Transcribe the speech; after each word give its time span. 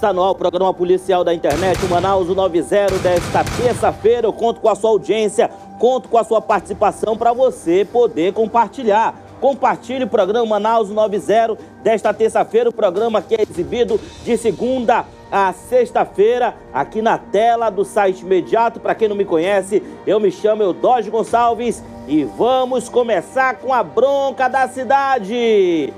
Está 0.00 0.14
no 0.14 0.24
ar 0.24 0.30
o 0.30 0.34
programa 0.34 0.72
policial 0.72 1.22
da 1.22 1.34
internet, 1.34 1.84
o 1.84 1.88
Manaus 1.90 2.26
90 2.26 2.98
desta 3.02 3.44
terça-feira. 3.44 4.26
Eu 4.26 4.32
conto 4.32 4.58
com 4.58 4.70
a 4.70 4.74
sua 4.74 4.88
audiência, 4.88 5.50
conto 5.78 6.08
com 6.08 6.16
a 6.16 6.24
sua 6.24 6.40
participação 6.40 7.18
para 7.18 7.34
você 7.34 7.84
poder 7.84 8.32
compartilhar. 8.32 9.14
Compartilhe 9.42 10.04
o 10.04 10.08
programa 10.08 10.46
Manaus 10.46 10.88
90 10.88 11.58
desta 11.82 12.14
terça-feira, 12.14 12.70
o 12.70 12.72
programa 12.72 13.20
que 13.20 13.34
é 13.34 13.42
exibido 13.42 14.00
de 14.24 14.38
segunda 14.38 15.04
a 15.30 15.52
sexta-feira 15.52 16.54
aqui 16.72 17.02
na 17.02 17.18
tela 17.18 17.68
do 17.68 17.84
site 17.84 18.22
imediato. 18.22 18.80
Para 18.80 18.94
quem 18.94 19.06
não 19.06 19.14
me 19.14 19.26
conhece, 19.26 19.82
eu 20.06 20.18
me 20.18 20.32
chamo 20.32 20.62
Eudógio 20.62 21.12
Gonçalves 21.12 21.84
e 22.08 22.24
vamos 22.24 22.88
começar 22.88 23.56
com 23.56 23.70
a 23.70 23.82
bronca 23.82 24.48
da 24.48 24.66
cidade. 24.66 25.92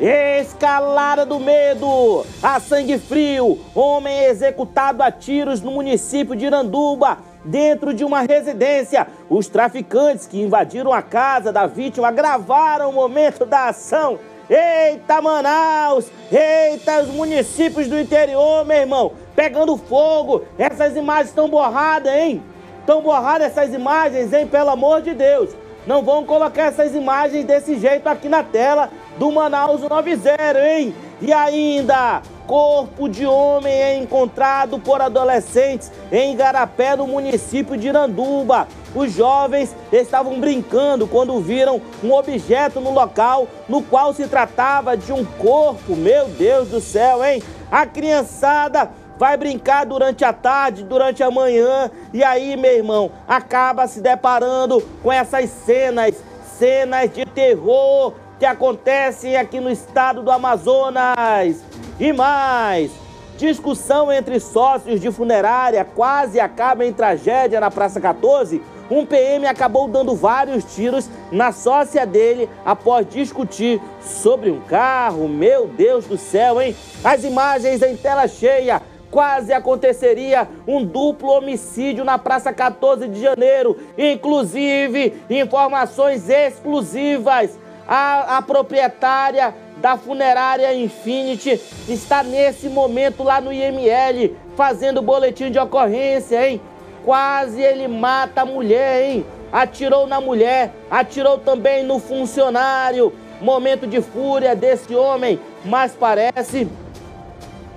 Escalada 0.00 1.26
do 1.26 1.40
medo, 1.40 2.24
a 2.40 2.60
sangue 2.60 2.98
frio, 2.98 3.58
homem 3.74 4.26
executado 4.26 5.02
a 5.02 5.10
tiros 5.10 5.60
no 5.60 5.72
município 5.72 6.36
de 6.36 6.46
Iranduba, 6.46 7.18
dentro 7.44 7.92
de 7.92 8.04
uma 8.04 8.20
residência. 8.20 9.08
Os 9.28 9.48
traficantes 9.48 10.24
que 10.24 10.40
invadiram 10.40 10.92
a 10.92 11.02
casa 11.02 11.52
da 11.52 11.66
vítima 11.66 12.12
gravaram 12.12 12.90
o 12.90 12.92
momento 12.92 13.44
da 13.44 13.70
ação. 13.70 14.20
Eita, 14.48 15.20
Manaus! 15.20 16.06
Eita, 16.30 17.00
os 17.00 17.08
municípios 17.08 17.88
do 17.88 17.98
interior, 17.98 18.64
meu 18.64 18.76
irmão, 18.76 19.12
pegando 19.34 19.76
fogo. 19.76 20.44
Essas 20.56 20.94
imagens 20.94 21.30
estão 21.30 21.48
borradas, 21.48 22.14
hein? 22.14 22.40
Estão 22.78 23.02
borradas 23.02 23.48
essas 23.48 23.74
imagens, 23.74 24.32
hein? 24.32 24.46
Pelo 24.46 24.70
amor 24.70 25.02
de 25.02 25.12
Deus. 25.12 25.50
Não 25.88 26.02
vão 26.02 26.24
colocar 26.24 26.64
essas 26.64 26.94
imagens 26.94 27.44
desse 27.44 27.78
jeito 27.78 28.06
aqui 28.08 28.28
na 28.28 28.42
tela 28.42 28.90
do 29.18 29.32
Manaus 29.32 29.80
90, 29.80 30.68
hein? 30.68 30.94
E 31.20 31.32
ainda, 31.32 32.22
corpo 32.46 33.08
de 33.08 33.26
homem 33.26 33.72
é 33.72 33.98
encontrado 33.98 34.78
por 34.78 35.00
adolescentes 35.00 35.90
em 36.12 36.32
Igarapé, 36.32 36.96
no 36.96 37.06
município 37.06 37.76
de 37.76 37.88
Iranduba. 37.88 38.68
Os 38.94 39.12
jovens 39.12 39.74
estavam 39.92 40.38
brincando 40.38 41.06
quando 41.06 41.38
viram 41.40 41.80
um 42.02 42.12
objeto 42.12 42.80
no 42.80 42.92
local 42.92 43.48
no 43.68 43.82
qual 43.82 44.14
se 44.14 44.28
tratava 44.28 44.96
de 44.96 45.12
um 45.12 45.24
corpo. 45.24 45.96
Meu 45.96 46.28
Deus 46.28 46.68
do 46.68 46.80
céu, 46.80 47.24
hein? 47.24 47.42
A 47.70 47.84
criançada 47.84 48.90
vai 49.18 49.36
brincar 49.36 49.84
durante 49.84 50.24
a 50.24 50.32
tarde, 50.32 50.84
durante 50.84 51.24
a 51.24 51.30
manhã, 51.30 51.90
e 52.14 52.22
aí, 52.22 52.56
meu 52.56 52.72
irmão, 52.72 53.10
acaba 53.26 53.88
se 53.88 54.00
deparando 54.00 54.80
com 55.02 55.12
essas 55.12 55.50
cenas, 55.50 56.14
cenas 56.56 57.12
de 57.12 57.26
terror 57.26 58.14
que 58.38 58.46
acontecem 58.46 59.36
aqui 59.36 59.60
no 59.60 59.70
estado 59.70 60.22
do 60.22 60.30
Amazonas. 60.30 61.62
E 61.98 62.12
mais, 62.12 62.92
discussão 63.36 64.12
entre 64.12 64.38
sócios 64.38 65.00
de 65.00 65.10
funerária 65.10 65.84
quase 65.84 66.38
acaba 66.38 66.84
em 66.86 66.92
tragédia 66.92 67.60
na 67.60 67.70
Praça 67.70 68.00
14. 68.00 68.62
Um 68.90 69.04
PM 69.04 69.46
acabou 69.46 69.86
dando 69.86 70.14
vários 70.14 70.64
tiros 70.74 71.10
na 71.30 71.52
sócia 71.52 72.06
dele 72.06 72.48
após 72.64 73.06
discutir 73.06 73.80
sobre 74.00 74.50
um 74.50 74.60
carro. 74.60 75.28
Meu 75.28 75.66
Deus 75.66 76.06
do 76.06 76.16
céu, 76.16 76.62
hein? 76.62 76.74
As 77.04 77.22
imagens 77.22 77.82
em 77.82 77.96
tela 77.96 78.26
cheia 78.26 78.80
quase 79.10 79.52
aconteceria 79.52 80.48
um 80.66 80.84
duplo 80.84 81.30
homicídio 81.30 82.04
na 82.04 82.18
Praça 82.18 82.52
14 82.52 83.08
de 83.08 83.20
Janeiro. 83.20 83.76
Inclusive, 83.96 85.14
informações 85.28 86.28
exclusivas. 86.28 87.58
A, 87.88 88.36
a 88.36 88.42
proprietária 88.42 89.54
da 89.78 89.96
funerária 89.96 90.74
Infinity 90.74 91.58
está 91.88 92.22
nesse 92.22 92.68
momento 92.68 93.22
lá 93.22 93.40
no 93.40 93.50
IML 93.50 94.36
fazendo 94.54 95.00
boletim 95.00 95.50
de 95.50 95.58
ocorrência, 95.58 96.46
hein? 96.46 96.60
Quase 97.02 97.62
ele 97.62 97.88
mata 97.88 98.42
a 98.42 98.44
mulher, 98.44 99.08
hein? 99.08 99.24
Atirou 99.50 100.06
na 100.06 100.20
mulher, 100.20 100.70
atirou 100.90 101.38
também 101.38 101.82
no 101.82 101.98
funcionário. 101.98 103.10
Momento 103.40 103.86
de 103.86 104.02
fúria 104.02 104.54
desse 104.54 104.94
homem, 104.94 105.40
mas 105.64 105.92
parece 105.92 106.68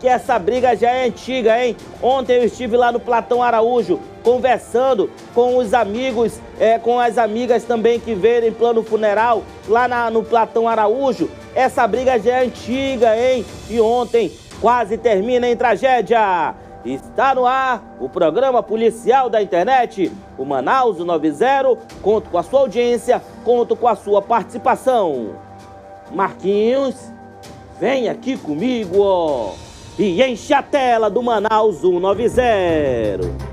que 0.02 0.08
essa 0.08 0.38
briga 0.40 0.76
já 0.76 0.90
é 0.90 1.06
antiga, 1.06 1.64
hein? 1.64 1.78
Ontem 2.02 2.38
eu 2.38 2.44
estive 2.44 2.76
lá 2.76 2.92
no 2.92 3.00
Platão 3.00 3.44
Araújo 3.44 4.00
conversando 4.24 5.12
com 5.34 5.58
os 5.58 5.76
amigos, 5.76 6.40
é, 6.60 6.80
com 6.80 7.00
as 7.00 7.20
amigas 7.20 7.64
também 7.64 8.00
que 8.00 8.16
veio 8.16 8.48
em 8.48 8.52
plano 8.52 8.84
funeral 8.84 9.44
lá 9.68 9.88
na, 9.88 10.10
no 10.10 10.24
Platão 10.24 10.68
Araújo. 10.68 11.30
Essa 11.54 11.88
briga 11.88 12.20
já 12.20 12.40
é 12.40 12.46
antiga, 12.46 13.16
hein? 13.16 13.46
E 13.70 13.80
ontem 13.80 14.32
quase 14.60 14.98
termina 14.98 15.48
em 15.48 15.56
tragédia. 15.56 16.56
Está 16.84 17.36
no 17.36 17.46
ar 17.46 17.96
o 18.00 18.10
programa 18.10 18.64
policial 18.64 19.30
da 19.30 19.40
internet, 19.40 20.12
o 20.36 20.44
Manaus 20.44 20.98
90. 20.98 21.78
Conto 22.02 22.28
com 22.32 22.40
a 22.40 22.44
sua 22.44 22.62
audiência, 22.62 23.22
conto 23.46 23.76
com 23.76 23.88
a 23.88 23.96
sua 23.96 24.20
participação. 24.20 25.36
Marquinhos, 26.12 26.96
vem 27.80 28.10
aqui 28.10 28.36
comigo, 28.36 29.54
e 30.04 30.20
enche 30.24 30.52
a 30.52 30.64
tela 30.64 31.12
do 31.12 31.22
Manaus 31.22 31.82
190. 31.82 33.52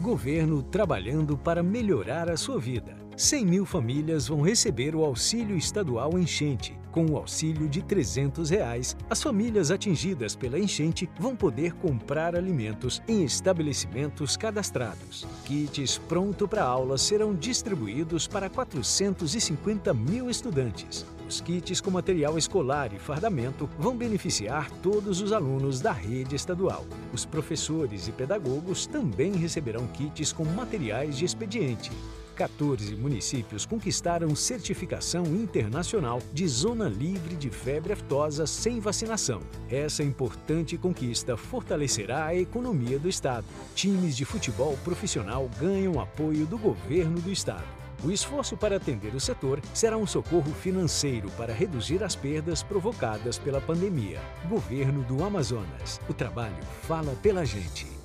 Governo 0.00 0.62
trabalhando 0.62 1.36
para 1.36 1.62
melhorar 1.62 2.30
a 2.30 2.36
sua 2.38 2.58
vida. 2.58 3.07
100 3.18 3.46
mil 3.46 3.66
famílias 3.66 4.28
vão 4.28 4.42
receber 4.42 4.94
o 4.94 5.04
auxílio 5.04 5.56
estadual 5.56 6.16
enchente 6.16 6.78
com 6.98 7.12
o 7.12 7.16
auxílio 7.16 7.68
de 7.68 7.80
300 7.80 8.50
reais, 8.50 8.96
as 9.08 9.22
famílias 9.22 9.70
atingidas 9.70 10.34
pela 10.34 10.58
enchente 10.58 11.08
vão 11.18 11.36
poder 11.36 11.72
comprar 11.74 12.34
alimentos 12.34 13.00
em 13.06 13.24
estabelecimentos 13.24 14.36
cadastrados. 14.36 15.26
Kits 15.44 15.98
pronto 16.08 16.48
para 16.48 16.64
aula 16.64 16.98
serão 16.98 17.34
distribuídos 17.34 18.26
para 18.26 18.50
450 18.50 19.94
mil 19.94 20.28
estudantes. 20.28 21.06
Os 21.28 21.40
kits 21.40 21.80
com 21.80 21.90
material 21.90 22.38
escolar 22.38 22.92
e 22.92 22.98
fardamento 22.98 23.68
vão 23.78 23.96
beneficiar 23.96 24.70
todos 24.82 25.20
os 25.20 25.30
alunos 25.32 25.80
da 25.80 25.92
rede 25.92 26.34
estadual. 26.34 26.84
Os 27.12 27.24
professores 27.24 28.08
e 28.08 28.12
pedagogos 28.12 28.86
também 28.86 29.36
receberão 29.36 29.86
kits 29.88 30.32
com 30.32 30.44
materiais 30.44 31.16
de 31.16 31.24
expediente. 31.24 31.92
14 32.38 32.94
municípios 32.94 33.66
conquistaram 33.66 34.32
certificação 34.36 35.26
internacional 35.26 36.22
de 36.32 36.46
zona 36.46 36.88
livre 36.88 37.34
de 37.34 37.50
febre 37.50 37.92
aftosa 37.92 38.46
sem 38.46 38.78
vacinação. 38.78 39.40
Essa 39.68 40.04
importante 40.04 40.78
conquista 40.78 41.36
fortalecerá 41.36 42.26
a 42.26 42.36
economia 42.36 42.96
do 42.96 43.08
estado. 43.08 43.44
Times 43.74 44.16
de 44.16 44.24
futebol 44.24 44.78
profissional 44.84 45.50
ganham 45.60 46.00
apoio 46.00 46.46
do 46.46 46.56
governo 46.56 47.20
do 47.20 47.32
estado. 47.32 47.66
O 48.04 48.12
esforço 48.12 48.56
para 48.56 48.76
atender 48.76 49.12
o 49.16 49.18
setor 49.18 49.60
será 49.74 49.96
um 49.96 50.06
socorro 50.06 50.52
financeiro 50.54 51.28
para 51.32 51.52
reduzir 51.52 52.04
as 52.04 52.14
perdas 52.14 52.62
provocadas 52.62 53.36
pela 53.36 53.60
pandemia. 53.60 54.20
Governo 54.48 55.02
do 55.02 55.24
Amazonas. 55.24 56.00
O 56.08 56.14
trabalho 56.14 56.62
fala 56.82 57.16
pela 57.20 57.44
gente. 57.44 57.97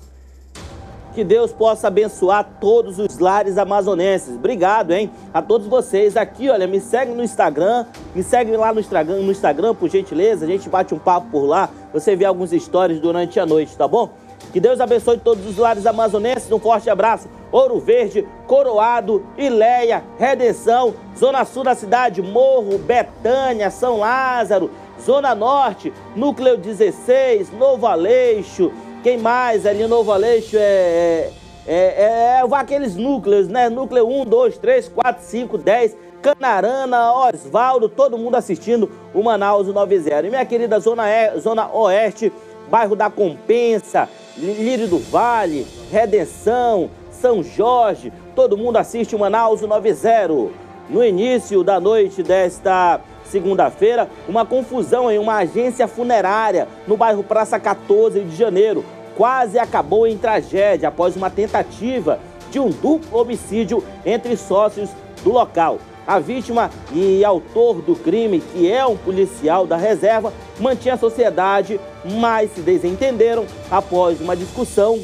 Que 1.14 1.22
Deus 1.22 1.52
possa 1.52 1.86
abençoar 1.86 2.44
todos 2.60 2.98
os 2.98 3.20
lares 3.20 3.56
amazonenses. 3.56 4.34
Obrigado, 4.34 4.90
hein? 4.90 5.12
A 5.32 5.40
todos 5.40 5.68
vocês 5.68 6.16
aqui, 6.16 6.50
olha, 6.50 6.66
me 6.66 6.80
segue 6.80 7.12
no 7.12 7.22
Instagram, 7.22 7.86
me 8.12 8.22
segue 8.22 8.56
lá 8.56 8.74
no 8.74 8.80
Instagram, 8.80 9.20
no 9.20 9.30
Instagram, 9.30 9.76
por 9.76 9.88
gentileza. 9.88 10.44
A 10.44 10.48
gente 10.48 10.68
bate 10.68 10.92
um 10.92 10.98
papo 10.98 11.28
por 11.30 11.44
lá. 11.46 11.70
Você 11.92 12.16
vê 12.16 12.24
alguns 12.24 12.50
stories 12.50 12.98
durante 12.98 13.38
a 13.38 13.46
noite, 13.46 13.76
tá 13.76 13.86
bom? 13.86 14.10
Que 14.52 14.58
Deus 14.58 14.80
abençoe 14.80 15.18
todos 15.18 15.46
os 15.46 15.56
lares 15.56 15.86
amazonenses. 15.86 16.50
Um 16.50 16.58
forte 16.58 16.90
abraço. 16.90 17.28
Ouro 17.52 17.78
Verde, 17.78 18.26
Coroado, 18.48 19.24
Ileia, 19.38 20.02
Redenção, 20.18 20.94
Zona 21.16 21.44
Sul 21.44 21.62
da 21.62 21.76
cidade, 21.76 22.20
Morro, 22.20 22.76
Betânia, 22.78 23.70
São 23.70 23.98
Lázaro, 23.98 24.68
Zona 25.00 25.34
Norte, 25.34 25.92
Núcleo 26.16 26.56
16, 26.56 27.52
Novo 27.52 27.86
Aleixo, 27.86 28.72
quem 29.04 29.18
mais 29.18 29.66
ali 29.66 29.82
no 29.82 29.88
Novo 29.88 30.10
Aleixo 30.10 30.56
é, 30.56 31.28
é, 31.66 31.74
é, 31.76 32.40
é 32.40 32.54
aqueles 32.54 32.96
núcleos, 32.96 33.48
né? 33.48 33.68
Núcleo 33.68 34.08
1, 34.08 34.24
2, 34.24 34.56
3, 34.56 34.88
4, 34.88 35.22
5, 35.22 35.58
10, 35.58 35.96
Canarana, 36.22 37.12
Osvaldo, 37.12 37.86
todo 37.86 38.16
mundo 38.16 38.36
assistindo 38.36 38.90
o 39.12 39.22
Manaus 39.22 39.66
90. 39.66 40.26
E 40.26 40.30
minha 40.30 40.46
querida 40.46 40.80
Zona, 40.80 41.04
e, 41.06 41.38
Zona 41.38 41.70
Oeste, 41.70 42.32
bairro 42.70 42.96
da 42.96 43.10
Compensa, 43.10 44.08
Lírio 44.38 44.88
do 44.88 44.98
Vale, 44.98 45.66
Redenção, 45.92 46.88
São 47.10 47.42
Jorge, 47.42 48.10
todo 48.34 48.56
mundo 48.56 48.78
assiste 48.78 49.14
o 49.14 49.18
Manaus 49.18 49.60
90. 49.60 50.48
No 50.88 51.04
início 51.04 51.62
da 51.62 51.78
noite 51.78 52.22
desta 52.22 53.02
segunda-feira, 53.24 54.08
uma 54.28 54.44
confusão 54.44 55.10
em 55.10 55.18
uma 55.18 55.36
agência 55.36 55.88
funerária 55.88 56.68
no 56.86 56.96
bairro 56.96 57.22
Praça 57.22 57.58
14 57.58 58.20
de 58.20 58.36
Janeiro 58.36 58.84
quase 59.16 59.58
acabou 59.58 60.06
em 60.06 60.18
tragédia 60.18 60.88
após 60.88 61.16
uma 61.16 61.30
tentativa 61.30 62.18
de 62.50 62.58
um 62.58 62.70
duplo 62.70 63.18
homicídio 63.18 63.82
entre 64.04 64.36
sócios 64.36 64.90
do 65.22 65.32
local. 65.32 65.78
A 66.06 66.18
vítima 66.18 66.70
e 66.92 67.24
autor 67.24 67.80
do 67.80 67.96
crime, 67.96 68.40
que 68.40 68.70
é 68.70 68.84
um 68.84 68.96
policial 68.96 69.66
da 69.66 69.76
reserva, 69.76 70.32
mantinha 70.60 70.94
a 70.94 70.98
sociedade, 70.98 71.80
mas 72.04 72.50
se 72.50 72.60
desentenderam 72.60 73.46
após 73.70 74.20
uma 74.20 74.36
discussão 74.36 75.00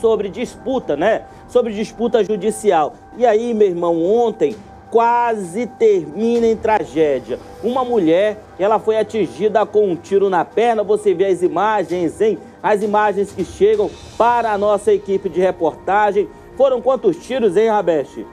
sobre 0.00 0.28
disputa, 0.28 0.96
né? 0.96 1.24
Sobre 1.48 1.72
disputa 1.72 2.22
judicial. 2.22 2.94
E 3.16 3.26
aí, 3.26 3.52
meu 3.52 3.66
irmão, 3.66 4.00
ontem 4.00 4.54
quase 4.94 5.66
termina 5.66 6.46
em 6.46 6.54
tragédia. 6.54 7.40
Uma 7.64 7.84
mulher, 7.84 8.38
ela 8.60 8.78
foi 8.78 8.96
atingida 8.96 9.66
com 9.66 9.88
um 9.88 9.96
tiro 9.96 10.30
na 10.30 10.44
perna. 10.44 10.84
Você 10.84 11.12
vê 11.12 11.24
as 11.24 11.42
imagens, 11.42 12.20
hein? 12.20 12.38
As 12.62 12.80
imagens 12.80 13.32
que 13.32 13.44
chegam 13.44 13.90
para 14.16 14.52
a 14.52 14.56
nossa 14.56 14.92
equipe 14.92 15.28
de 15.28 15.40
reportagem. 15.40 16.28
Foram 16.56 16.80
quantos 16.80 17.16
tiros, 17.16 17.56
hein, 17.56 17.70
Rabeste? 17.70 18.24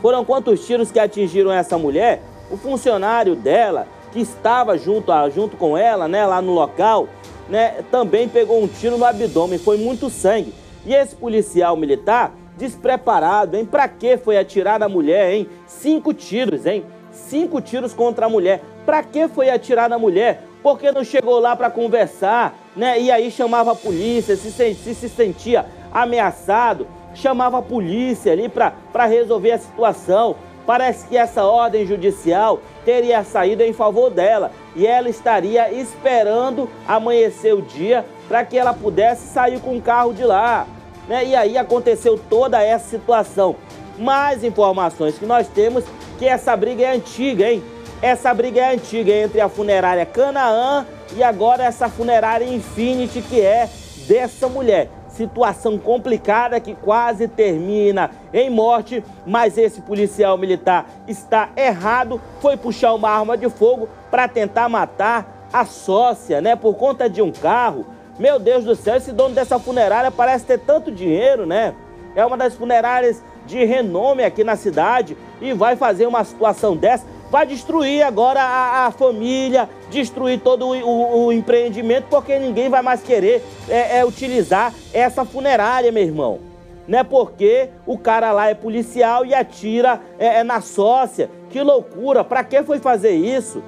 Foram 0.00 0.24
quantos 0.24 0.66
tiros 0.66 0.90
que 0.90 0.98
atingiram 0.98 1.52
essa 1.52 1.76
mulher? 1.76 2.22
O 2.50 2.56
funcionário 2.56 3.36
dela, 3.36 3.86
que 4.10 4.20
estava 4.20 4.78
junto, 4.78 5.12
junto 5.34 5.58
com 5.58 5.76
ela, 5.76 6.08
né, 6.08 6.24
lá 6.24 6.40
no 6.40 6.54
local, 6.54 7.08
né, 7.50 7.84
também 7.90 8.26
pegou 8.26 8.62
um 8.62 8.66
tiro 8.66 8.96
no 8.96 9.04
abdômen, 9.04 9.58
foi 9.58 9.76
muito 9.76 10.08
sangue. 10.08 10.54
E 10.86 10.94
esse 10.94 11.14
policial 11.14 11.76
militar, 11.76 12.32
despreparado, 12.56 13.56
hein? 13.56 13.64
Pra 13.64 13.88
que 13.88 14.16
foi 14.16 14.36
atirar 14.38 14.78
na 14.78 14.88
mulher, 14.88 15.32
hein? 15.32 15.48
Cinco 15.66 16.12
tiros, 16.12 16.66
hein? 16.66 16.84
Cinco 17.10 17.60
tiros 17.60 17.92
contra 17.92 18.26
a 18.26 18.28
mulher. 18.28 18.62
Pra 18.84 19.02
que 19.02 19.28
foi 19.28 19.50
atirar 19.50 19.88
na 19.88 19.98
mulher? 19.98 20.42
Porque 20.62 20.92
não 20.92 21.04
chegou 21.04 21.38
lá 21.38 21.56
para 21.56 21.70
conversar, 21.70 22.56
né? 22.76 23.00
E 23.00 23.10
aí 23.10 23.30
chamava 23.30 23.72
a 23.72 23.76
polícia, 23.76 24.36
se, 24.36 24.50
se, 24.50 24.94
se 24.94 25.08
sentia 25.08 25.66
ameaçado 25.92 26.86
chamava 27.14 27.58
a 27.58 27.62
polícia 27.62 28.32
ali 28.32 28.48
para 28.48 29.06
resolver 29.06 29.52
a 29.52 29.58
situação. 29.58 30.36
Parece 30.64 31.08
que 31.08 31.16
essa 31.16 31.44
ordem 31.44 31.84
judicial 31.84 32.60
teria 32.84 33.24
saído 33.24 33.64
em 33.64 33.72
favor 33.72 34.10
dela 34.10 34.52
e 34.76 34.86
ela 34.86 35.08
estaria 35.08 35.72
esperando 35.72 36.68
amanhecer 36.86 37.52
o 37.52 37.62
dia 37.62 38.04
para 38.28 38.44
que 38.44 38.56
ela 38.56 38.72
pudesse 38.72 39.26
sair 39.26 39.60
com 39.60 39.76
o 39.76 39.82
carro 39.82 40.14
de 40.14 40.22
lá. 40.22 40.66
Né? 41.08 41.26
E 41.26 41.36
aí 41.36 41.58
aconteceu 41.58 42.18
toda 42.30 42.62
essa 42.62 42.88
situação. 42.88 43.56
Mais 43.98 44.42
informações 44.42 45.18
que 45.18 45.26
nós 45.26 45.48
temos 45.48 45.84
que 46.18 46.26
essa 46.26 46.56
briga 46.56 46.84
é 46.84 46.94
antiga, 46.94 47.50
hein? 47.50 47.62
Essa 48.00 48.32
briga 48.34 48.60
é 48.60 48.74
antiga 48.74 49.12
entre 49.12 49.40
a 49.40 49.48
funerária 49.48 50.04
Canaã 50.06 50.86
e 51.14 51.22
agora 51.22 51.64
essa 51.64 51.88
funerária 51.88 52.44
Infinity 52.44 53.22
que 53.22 53.40
é 53.40 53.68
dessa 54.08 54.48
mulher 54.48 54.88
situação 55.12 55.78
complicada 55.78 56.58
que 56.58 56.74
quase 56.74 57.28
termina 57.28 58.10
em 58.32 58.50
morte, 58.50 59.04
mas 59.26 59.56
esse 59.58 59.80
policial 59.82 60.36
militar 60.36 60.86
está 61.06 61.50
errado, 61.56 62.20
foi 62.40 62.56
puxar 62.56 62.94
uma 62.94 63.10
arma 63.10 63.36
de 63.36 63.48
fogo 63.48 63.88
para 64.10 64.26
tentar 64.26 64.68
matar 64.68 65.48
a 65.52 65.64
sócia, 65.66 66.40
né, 66.40 66.56
por 66.56 66.74
conta 66.74 67.08
de 67.08 67.20
um 67.20 67.30
carro. 67.30 67.86
Meu 68.18 68.38
Deus 68.38 68.64
do 68.64 68.76
céu, 68.76 68.96
esse 68.96 69.12
dono 69.12 69.34
dessa 69.34 69.58
funerária 69.58 70.10
parece 70.10 70.44
ter 70.44 70.58
tanto 70.58 70.90
dinheiro, 70.90 71.46
né? 71.46 71.74
É 72.14 72.24
uma 72.24 72.36
das 72.36 72.54
funerárias 72.54 73.22
de 73.46 73.64
renome 73.64 74.22
aqui 74.22 74.44
na 74.44 74.54
cidade 74.54 75.16
e 75.40 75.52
vai 75.52 75.76
fazer 75.76 76.06
uma 76.06 76.22
situação 76.22 76.76
dessa 76.76 77.06
vai 77.32 77.46
destruir 77.46 78.02
agora 78.02 78.42
a, 78.42 78.86
a 78.86 78.90
família, 78.90 79.66
destruir 79.88 80.38
todo 80.40 80.66
o, 80.66 80.74
o, 80.74 81.24
o, 81.24 81.32
empreendimento, 81.32 82.04
porque 82.10 82.38
ninguém 82.38 82.68
vai 82.68 82.82
mais 82.82 83.02
querer 83.02 83.42
é, 83.70 84.00
é, 84.00 84.04
utilizar 84.04 84.70
essa 84.92 85.24
funerária, 85.24 85.90
meu 85.90 86.02
irmão. 86.02 86.40
Não 86.86 86.98
é 86.98 87.02
porque 87.02 87.70
o 87.86 87.96
cara 87.96 88.32
lá 88.32 88.50
é 88.50 88.54
policial 88.54 89.24
e 89.24 89.32
atira 89.32 89.98
é, 90.18 90.40
é 90.40 90.44
na 90.44 90.60
sócia. 90.60 91.30
Que 91.48 91.62
loucura! 91.62 92.22
Para 92.22 92.44
que 92.44 92.62
foi 92.64 92.78
fazer 92.78 93.12
isso? 93.12 93.62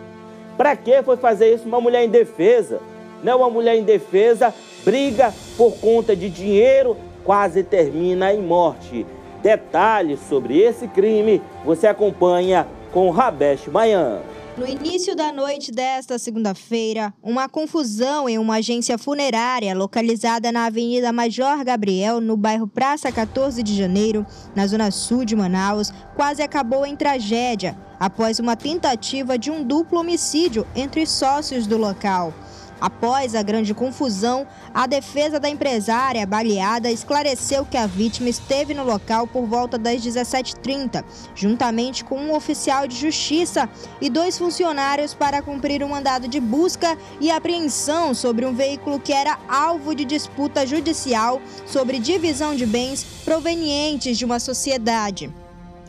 Para 0.58 0.76
que 0.76 1.02
foi 1.02 1.16
fazer 1.16 1.54
isso 1.54 1.66
uma 1.66 1.80
mulher 1.80 2.04
indefesa? 2.04 2.80
Não 3.24 3.38
uma 3.38 3.48
mulher 3.48 3.78
indefesa 3.78 4.54
briga 4.84 5.32
por 5.56 5.76
conta 5.78 6.14
de 6.14 6.28
dinheiro, 6.28 6.94
quase 7.24 7.62
termina 7.62 8.34
em 8.34 8.42
morte. 8.42 9.06
Detalhes 9.42 10.20
sobre 10.28 10.58
esse 10.58 10.86
crime 10.88 11.40
você 11.64 11.86
acompanha 11.86 12.68
com 12.92 13.08
Rabesh 13.08 13.66
Mayan. 13.68 14.20
No 14.58 14.68
início 14.68 15.16
da 15.16 15.32
noite 15.32 15.72
desta 15.72 16.18
segunda-feira, 16.18 17.12
uma 17.22 17.48
confusão 17.48 18.28
em 18.28 18.38
uma 18.38 18.56
agência 18.56 18.96
funerária 18.98 19.74
localizada 19.74 20.52
na 20.52 20.66
Avenida 20.66 21.12
Major 21.12 21.64
Gabriel, 21.64 22.20
no 22.20 22.36
bairro 22.36 22.68
Praça 22.68 23.10
14 23.10 23.62
de 23.62 23.74
Janeiro, 23.74 24.24
na 24.54 24.66
zona 24.66 24.90
sul 24.90 25.24
de 25.24 25.34
Manaus, 25.34 25.92
quase 26.14 26.40
acabou 26.42 26.86
em 26.86 26.94
tragédia 26.94 27.76
após 27.98 28.38
uma 28.38 28.54
tentativa 28.54 29.36
de 29.36 29.50
um 29.50 29.64
duplo 29.64 29.98
homicídio 29.98 30.66
entre 30.76 31.04
sócios 31.04 31.66
do 31.66 31.76
local. 31.76 32.32
Após 32.80 33.34
a 33.34 33.42
grande 33.42 33.72
confusão, 33.72 34.46
a 34.72 34.86
defesa 34.86 35.38
da 35.38 35.48
empresária 35.48 36.26
baleada 36.26 36.90
esclareceu 36.90 37.64
que 37.64 37.76
a 37.76 37.86
vítima 37.86 38.28
esteve 38.28 38.74
no 38.74 38.84
local 38.84 39.26
por 39.26 39.46
volta 39.46 39.78
das 39.78 40.02
17h30, 40.02 41.04
juntamente 41.34 42.04
com 42.04 42.16
um 42.16 42.34
oficial 42.34 42.86
de 42.86 42.96
justiça 42.96 43.68
e 44.00 44.10
dois 44.10 44.36
funcionários 44.36 45.14
para 45.14 45.42
cumprir 45.42 45.82
um 45.82 45.88
mandado 45.88 46.28
de 46.28 46.40
busca 46.40 46.98
e 47.20 47.30
apreensão 47.30 48.14
sobre 48.14 48.44
um 48.44 48.54
veículo 48.54 49.00
que 49.00 49.12
era 49.12 49.38
alvo 49.48 49.94
de 49.94 50.04
disputa 50.04 50.66
judicial 50.66 51.40
sobre 51.66 51.98
divisão 51.98 52.54
de 52.54 52.66
bens 52.66 53.04
provenientes 53.24 54.18
de 54.18 54.24
uma 54.24 54.40
sociedade. 54.40 55.43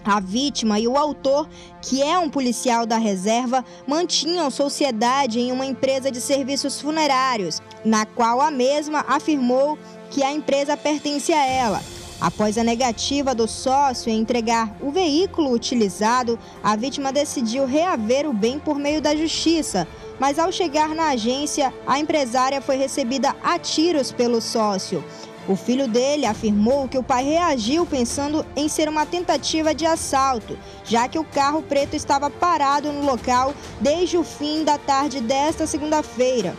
A 0.05 0.19
vítima 0.19 0.79
e 0.79 0.87
o 0.87 0.97
autor, 0.97 1.49
que 1.81 2.03
é 2.03 2.17
um 2.19 2.29
policial 2.29 2.85
da 2.85 2.97
reserva, 2.97 3.65
mantinham 3.87 4.51
sociedade 4.51 5.39
em 5.39 5.51
uma 5.51 5.65
empresa 5.65 6.11
de 6.11 6.21
serviços 6.21 6.79
funerários, 6.79 7.59
na 7.83 8.05
qual 8.05 8.39
a 8.39 8.51
mesma 8.51 9.03
afirmou 9.07 9.77
que 10.11 10.21
a 10.21 10.31
empresa 10.31 10.77
pertence 10.77 11.33
a 11.33 11.43
ela. 11.43 11.81
Após 12.21 12.57
a 12.57 12.63
negativa 12.63 13.35
do 13.35 13.47
sócio 13.47 14.09
em 14.09 14.19
entregar 14.19 14.77
o 14.79 14.91
veículo 14.91 15.51
utilizado, 15.51 16.39
a 16.63 16.75
vítima 16.75 17.11
decidiu 17.11 17.65
reaver 17.65 18.29
o 18.29 18.33
bem 18.33 18.57
por 18.57 18.77
meio 18.77 19.01
da 19.01 19.15
justiça. 19.15 19.87
Mas 20.19 20.39
ao 20.39 20.51
chegar 20.51 20.89
na 20.89 21.09
agência, 21.09 21.73
a 21.85 21.99
empresária 21.99 22.61
foi 22.61 22.77
recebida 22.77 23.35
a 23.43 23.59
tiros 23.59 24.11
pelo 24.11 24.39
sócio. 24.39 25.03
O 25.47 25.55
filho 25.55 25.87
dele 25.87 26.25
afirmou 26.25 26.87
que 26.87 26.97
o 26.97 27.03
pai 27.03 27.23
reagiu 27.23 27.85
pensando 27.85 28.43
em 28.55 28.67
ser 28.67 28.89
uma 28.89 29.05
tentativa 29.05 29.75
de 29.75 29.85
assalto, 29.85 30.57
já 30.83 31.07
que 31.07 31.19
o 31.19 31.23
carro 31.23 31.61
preto 31.61 31.95
estava 31.95 32.31
parado 32.31 32.91
no 32.91 33.05
local 33.05 33.53
desde 33.79 34.17
o 34.17 34.23
fim 34.23 34.63
da 34.63 34.79
tarde 34.79 35.21
desta 35.21 35.67
segunda-feira. 35.67 36.55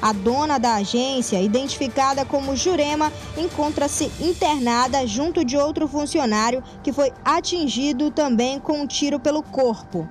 A 0.00 0.14
dona 0.14 0.56
da 0.56 0.76
agência, 0.76 1.42
identificada 1.42 2.24
como 2.24 2.56
Jurema, 2.56 3.12
encontra-se 3.36 4.10
internada 4.18 5.06
junto 5.06 5.44
de 5.44 5.58
outro 5.58 5.86
funcionário 5.86 6.64
que 6.82 6.94
foi 6.94 7.12
atingido 7.22 8.10
também 8.10 8.58
com 8.58 8.80
um 8.80 8.86
tiro 8.86 9.20
pelo 9.20 9.42
corpo. 9.42 10.08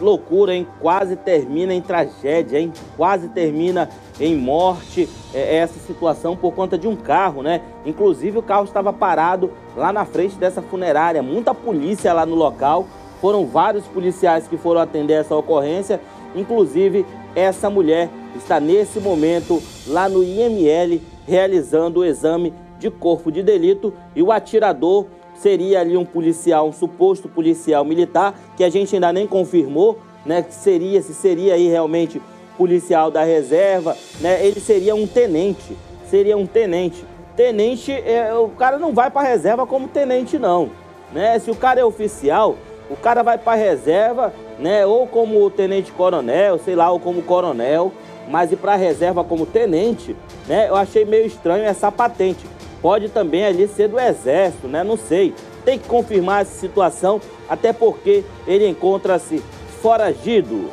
Loucura, 0.00 0.54
hein? 0.54 0.66
Quase 0.80 1.16
termina 1.16 1.74
em 1.74 1.80
tragédia, 1.80 2.58
hein? 2.58 2.72
Quase 2.96 3.28
termina 3.28 3.88
em 4.18 4.34
morte 4.34 5.08
é, 5.34 5.56
essa 5.56 5.78
situação 5.80 6.36
por 6.36 6.52
conta 6.52 6.76
de 6.76 6.88
um 6.88 6.96
carro, 6.96 7.42
né? 7.42 7.60
Inclusive 7.84 8.38
o 8.38 8.42
carro 8.42 8.64
estava 8.64 8.92
parado 8.92 9.50
lá 9.76 9.92
na 9.92 10.04
frente 10.04 10.36
dessa 10.36 10.62
funerária, 10.62 11.22
muita 11.22 11.54
polícia 11.54 12.12
lá 12.12 12.24
no 12.24 12.34
local. 12.34 12.86
Foram 13.20 13.46
vários 13.46 13.86
policiais 13.86 14.48
que 14.48 14.56
foram 14.56 14.80
atender 14.80 15.14
essa 15.14 15.36
ocorrência, 15.36 16.00
inclusive 16.34 17.04
essa 17.34 17.68
mulher 17.68 18.08
está 18.34 18.58
nesse 18.58 18.98
momento 18.98 19.62
lá 19.86 20.08
no 20.08 20.22
IML 20.22 21.00
realizando 21.26 22.00
o 22.00 22.04
exame 22.04 22.52
de 22.78 22.90
corpo 22.90 23.30
de 23.30 23.42
delito 23.42 23.92
e 24.16 24.22
o 24.22 24.32
atirador 24.32 25.06
seria 25.40 25.80
ali 25.80 25.96
um 25.96 26.04
policial, 26.04 26.68
um 26.68 26.72
suposto 26.72 27.28
policial 27.28 27.84
militar, 27.84 28.38
que 28.56 28.62
a 28.62 28.68
gente 28.68 28.94
ainda 28.94 29.12
nem 29.12 29.26
confirmou, 29.26 29.98
né, 30.24 30.42
que 30.42 30.54
seria, 30.54 31.00
se 31.00 31.14
seria 31.14 31.54
aí 31.54 31.66
realmente 31.68 32.20
policial 32.58 33.10
da 33.10 33.22
reserva, 33.22 33.96
né, 34.20 34.44
ele 34.44 34.60
seria 34.60 34.94
um 34.94 35.06
tenente, 35.06 35.76
seria 36.08 36.36
um 36.36 36.46
tenente. 36.46 37.04
Tenente, 37.34 37.90
é, 37.90 38.34
o 38.34 38.48
cara 38.48 38.78
não 38.78 38.92
vai 38.92 39.10
para 39.10 39.26
reserva 39.26 39.66
como 39.66 39.88
tenente 39.88 40.38
não, 40.38 40.68
né? 41.10 41.38
Se 41.38 41.50
o 41.50 41.54
cara 41.54 41.80
é 41.80 41.84
oficial, 41.84 42.56
o 42.90 42.96
cara 42.96 43.22
vai 43.22 43.38
para 43.38 43.56
reserva, 43.56 44.34
né, 44.58 44.84
ou 44.84 45.06
como 45.06 45.48
tenente 45.48 45.90
coronel, 45.92 46.58
sei 46.58 46.74
lá, 46.74 46.90
ou 46.90 47.00
como 47.00 47.22
coronel, 47.22 47.92
mas 48.28 48.52
ir 48.52 48.56
para 48.56 48.76
reserva 48.76 49.24
como 49.24 49.46
tenente, 49.46 50.14
né? 50.46 50.68
Eu 50.68 50.76
achei 50.76 51.04
meio 51.06 51.24
estranho 51.24 51.64
essa 51.64 51.90
patente. 51.90 52.44
Pode 52.82 53.08
também 53.08 53.44
ali 53.44 53.68
ser 53.68 53.88
do 53.88 53.98
exército, 53.98 54.66
né? 54.66 54.82
Não 54.82 54.96
sei. 54.96 55.34
tem 55.64 55.78
que 55.78 55.86
confirmar 55.86 56.42
essa 56.42 56.58
situação, 56.58 57.20
até 57.48 57.72
porque 57.72 58.24
ele 58.46 58.66
encontra-se 58.66 59.42
foragido. 59.82 60.70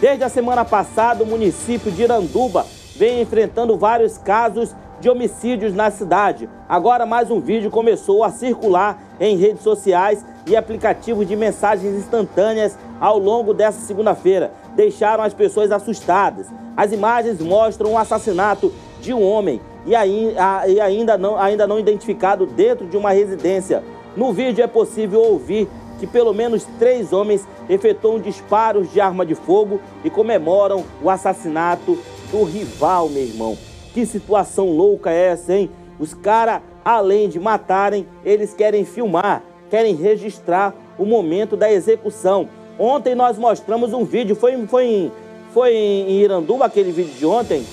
Desde 0.00 0.22
a 0.22 0.28
semana 0.28 0.64
passada, 0.64 1.24
o 1.24 1.26
município 1.26 1.90
de 1.90 2.02
Iranduba 2.02 2.64
vem 2.94 3.20
enfrentando 3.20 3.76
vários 3.76 4.16
casos 4.16 4.74
de 5.00 5.10
homicídios 5.10 5.74
na 5.74 5.90
cidade. 5.90 6.48
Agora, 6.68 7.04
mais 7.04 7.30
um 7.30 7.40
vídeo 7.40 7.70
começou 7.70 8.22
a 8.22 8.30
circular 8.30 9.00
em 9.20 9.36
redes 9.36 9.62
sociais 9.62 10.24
e 10.46 10.56
aplicativos 10.56 11.26
de 11.26 11.36
mensagens 11.36 11.94
instantâneas 11.96 12.76
ao 13.00 13.18
longo 13.18 13.52
dessa 13.52 13.80
segunda-feira. 13.80 14.52
Deixaram 14.74 15.22
as 15.24 15.34
pessoas 15.34 15.70
assustadas. 15.70 16.46
As 16.76 16.92
imagens 16.92 17.40
mostram 17.40 17.92
o 17.92 17.98
assassinato 17.98 18.72
de 19.00 19.12
um 19.12 19.22
homem 19.22 19.60
e, 19.88 20.80
ainda 20.80 21.16
não, 21.16 21.36
ainda 21.38 21.66
não 21.66 21.78
identificado 21.78 22.46
dentro 22.46 22.86
de 22.86 22.96
uma 22.96 23.10
residência. 23.10 23.82
No 24.16 24.32
vídeo 24.32 24.62
é 24.62 24.66
possível 24.66 25.20
ouvir 25.20 25.68
que 25.98 26.06
pelo 26.06 26.32
menos 26.32 26.64
três 26.78 27.12
homens 27.12 27.46
efetuam 27.68 28.20
disparos 28.20 28.92
de 28.92 29.00
arma 29.00 29.26
de 29.26 29.34
fogo 29.34 29.80
e 30.04 30.10
comemoram 30.10 30.84
o 31.02 31.10
assassinato 31.10 31.98
do 32.30 32.44
rival, 32.44 33.08
meu 33.08 33.22
irmão. 33.22 33.58
Que 33.92 34.06
situação 34.06 34.70
louca 34.70 35.10
é 35.10 35.30
essa, 35.30 35.54
hein? 35.54 35.70
Os 35.98 36.14
caras, 36.14 36.62
além 36.84 37.28
de 37.28 37.40
matarem, 37.40 38.06
eles 38.24 38.54
querem 38.54 38.84
filmar, 38.84 39.42
querem 39.68 39.94
registrar 39.94 40.74
o 40.98 41.04
momento 41.04 41.56
da 41.56 41.70
execução. 41.70 42.48
Ontem 42.78 43.14
nós 43.14 43.36
mostramos 43.36 43.92
um 43.92 44.04
vídeo, 44.04 44.36
foi, 44.36 44.56
foi, 44.66 44.86
em, 44.86 45.12
foi 45.52 45.74
em 45.74 46.20
Iranduba 46.20 46.66
aquele 46.66 46.92
vídeo 46.92 47.14
de 47.14 47.26
ontem? 47.26 47.64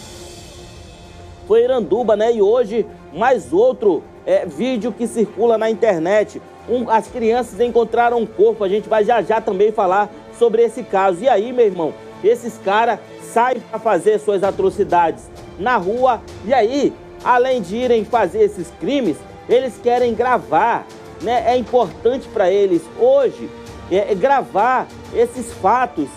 Foi 1.47 1.63
Iranduba, 1.63 2.15
né? 2.15 2.33
E 2.33 2.41
hoje 2.41 2.85
mais 3.13 3.53
outro 3.53 4.03
é, 4.25 4.45
vídeo 4.45 4.91
que 4.91 5.07
circula 5.07 5.57
na 5.57 5.69
internet. 5.69 6.41
Um, 6.67 6.89
as 6.89 7.07
crianças 7.07 7.59
encontraram 7.59 8.17
um 8.17 8.25
corpo, 8.25 8.63
a 8.63 8.69
gente 8.69 8.89
vai 8.89 9.03
já 9.03 9.21
já 9.21 9.39
também 9.39 9.71
falar 9.71 10.09
sobre 10.37 10.63
esse 10.63 10.83
caso. 10.83 11.23
E 11.23 11.29
aí, 11.29 11.53
meu 11.53 11.65
irmão, 11.65 11.93
esses 12.23 12.57
caras 12.57 12.99
saem 13.21 13.59
para 13.59 13.79
fazer 13.79 14.19
suas 14.19 14.43
atrocidades 14.43 15.29
na 15.59 15.77
rua 15.77 16.21
e 16.45 16.53
aí, 16.53 16.93
além 17.23 17.61
de 17.61 17.75
irem 17.75 18.03
fazer 18.03 18.43
esses 18.43 18.71
crimes, 18.79 19.17
eles 19.47 19.77
querem 19.77 20.13
gravar, 20.13 20.87
né? 21.21 21.43
É 21.47 21.57
importante 21.57 22.27
para 22.27 22.49
eles 22.49 22.81
hoje 22.99 23.49
é 23.91 24.15
gravar 24.15 24.87
esses 25.13 25.53
fatos. 25.53 26.07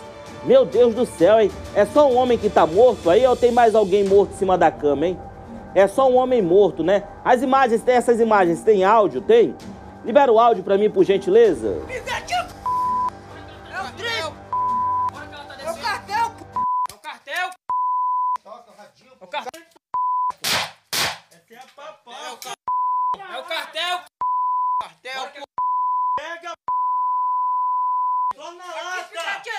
Meu 0.49 0.65
Deus 0.65 0.95
do 0.95 1.05
céu, 1.05 1.39
hein? 1.39 1.51
É 1.75 1.85
só 1.85 2.11
um 2.11 2.17
homem 2.17 2.39
que 2.39 2.49
tá 2.49 2.67
morto 2.67 3.11
aí 3.11 3.27
ou 3.27 3.37
tem 3.37 3.53
mais 3.53 3.75
alguém 3.75 4.03
morto 4.03 4.33
em 4.33 4.37
cima 4.39 4.57
da 4.57 4.71
cama, 4.71 5.07
hein? 5.07 5.21
É 5.75 5.87
só 5.87 6.09
um 6.11 6.17
homem 6.17 6.41
morto, 6.41 6.83
né? 6.83 7.05
As 7.23 7.43
imagens, 7.43 7.83
tem 7.83 7.97
essas 7.97 8.19
imagens, 8.19 8.63
tem 8.63 8.83
áudio, 8.83 9.21
tem? 9.21 9.55
Libera 10.07 10.33
o 10.33 10.41
áudio 10.41 10.65
pra 10.65 10.79
mim, 10.79 10.89
por 10.89 11.05
gentileza. 11.05 11.83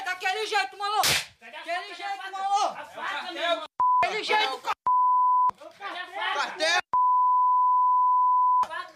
Daquele 0.05 0.45
jeito, 0.45 0.77
maluco! 0.77 1.07
Daquele 1.41 1.93
jeito, 1.93 2.31
maluco! 2.31 2.77
Daquele 4.01 4.23
jeito, 4.23 4.61
Cartel! 6.33 6.79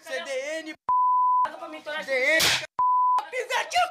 CDN! 0.00 0.74
CDN! 2.04 2.44
Pivetinho! 3.30 3.88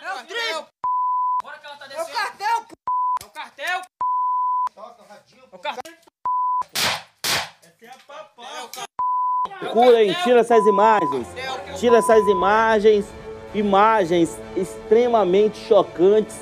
É 0.00 0.12
o 0.14 0.26
trem! 0.26 0.52
É 0.52 2.02
o 2.02 2.06
cartel! 2.06 2.66
É 3.20 3.24
o 3.24 3.30
cartel! 3.30 3.82
É 4.80 4.84
o 5.54 5.58
cartel! 5.58 5.92
Essa 7.62 7.84
é 7.84 7.88
a 7.88 7.98
papai! 8.06 8.70
Procurem, 9.58 10.14
tira 10.22 10.40
essas 10.40 10.66
imagens. 10.66 11.28
Tira 11.78 11.98
essas 11.98 12.26
imagens 12.28 13.21
imagens 13.54 14.38
extremamente 14.56 15.58
chocantes. 15.66 16.36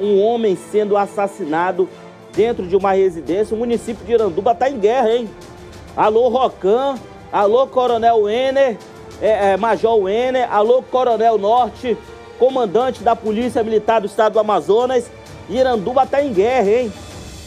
Um 0.00 0.20
homem 0.22 0.56
sendo 0.56 0.96
assassinado 0.96 1.88
dentro 2.32 2.66
de 2.66 2.76
uma 2.76 2.92
residência. 2.92 3.54
O 3.54 3.58
município 3.58 4.04
de 4.04 4.12
Iranduba 4.12 4.52
está 4.52 4.70
em 4.70 4.78
guerra, 4.78 5.10
hein? 5.10 5.28
Alô, 5.96 6.28
Rocan. 6.28 6.96
Alô, 7.32 7.66
Coronel 7.66 8.20
Wenner. 8.22 8.76
É, 9.20 9.52
é, 9.52 9.56
Major 9.56 9.98
Wenner. 9.98 10.52
Alô, 10.52 10.82
Coronel 10.82 11.36
Norte. 11.36 11.96
Comandante 12.38 13.02
da 13.02 13.16
Polícia 13.16 13.64
Militar 13.64 14.00
do 14.00 14.06
Estado 14.06 14.34
do 14.34 14.38
Amazonas. 14.38 15.10
Iranduba 15.50 16.04
está 16.04 16.22
em 16.22 16.32
guerra, 16.32 16.70
hein? 16.70 16.92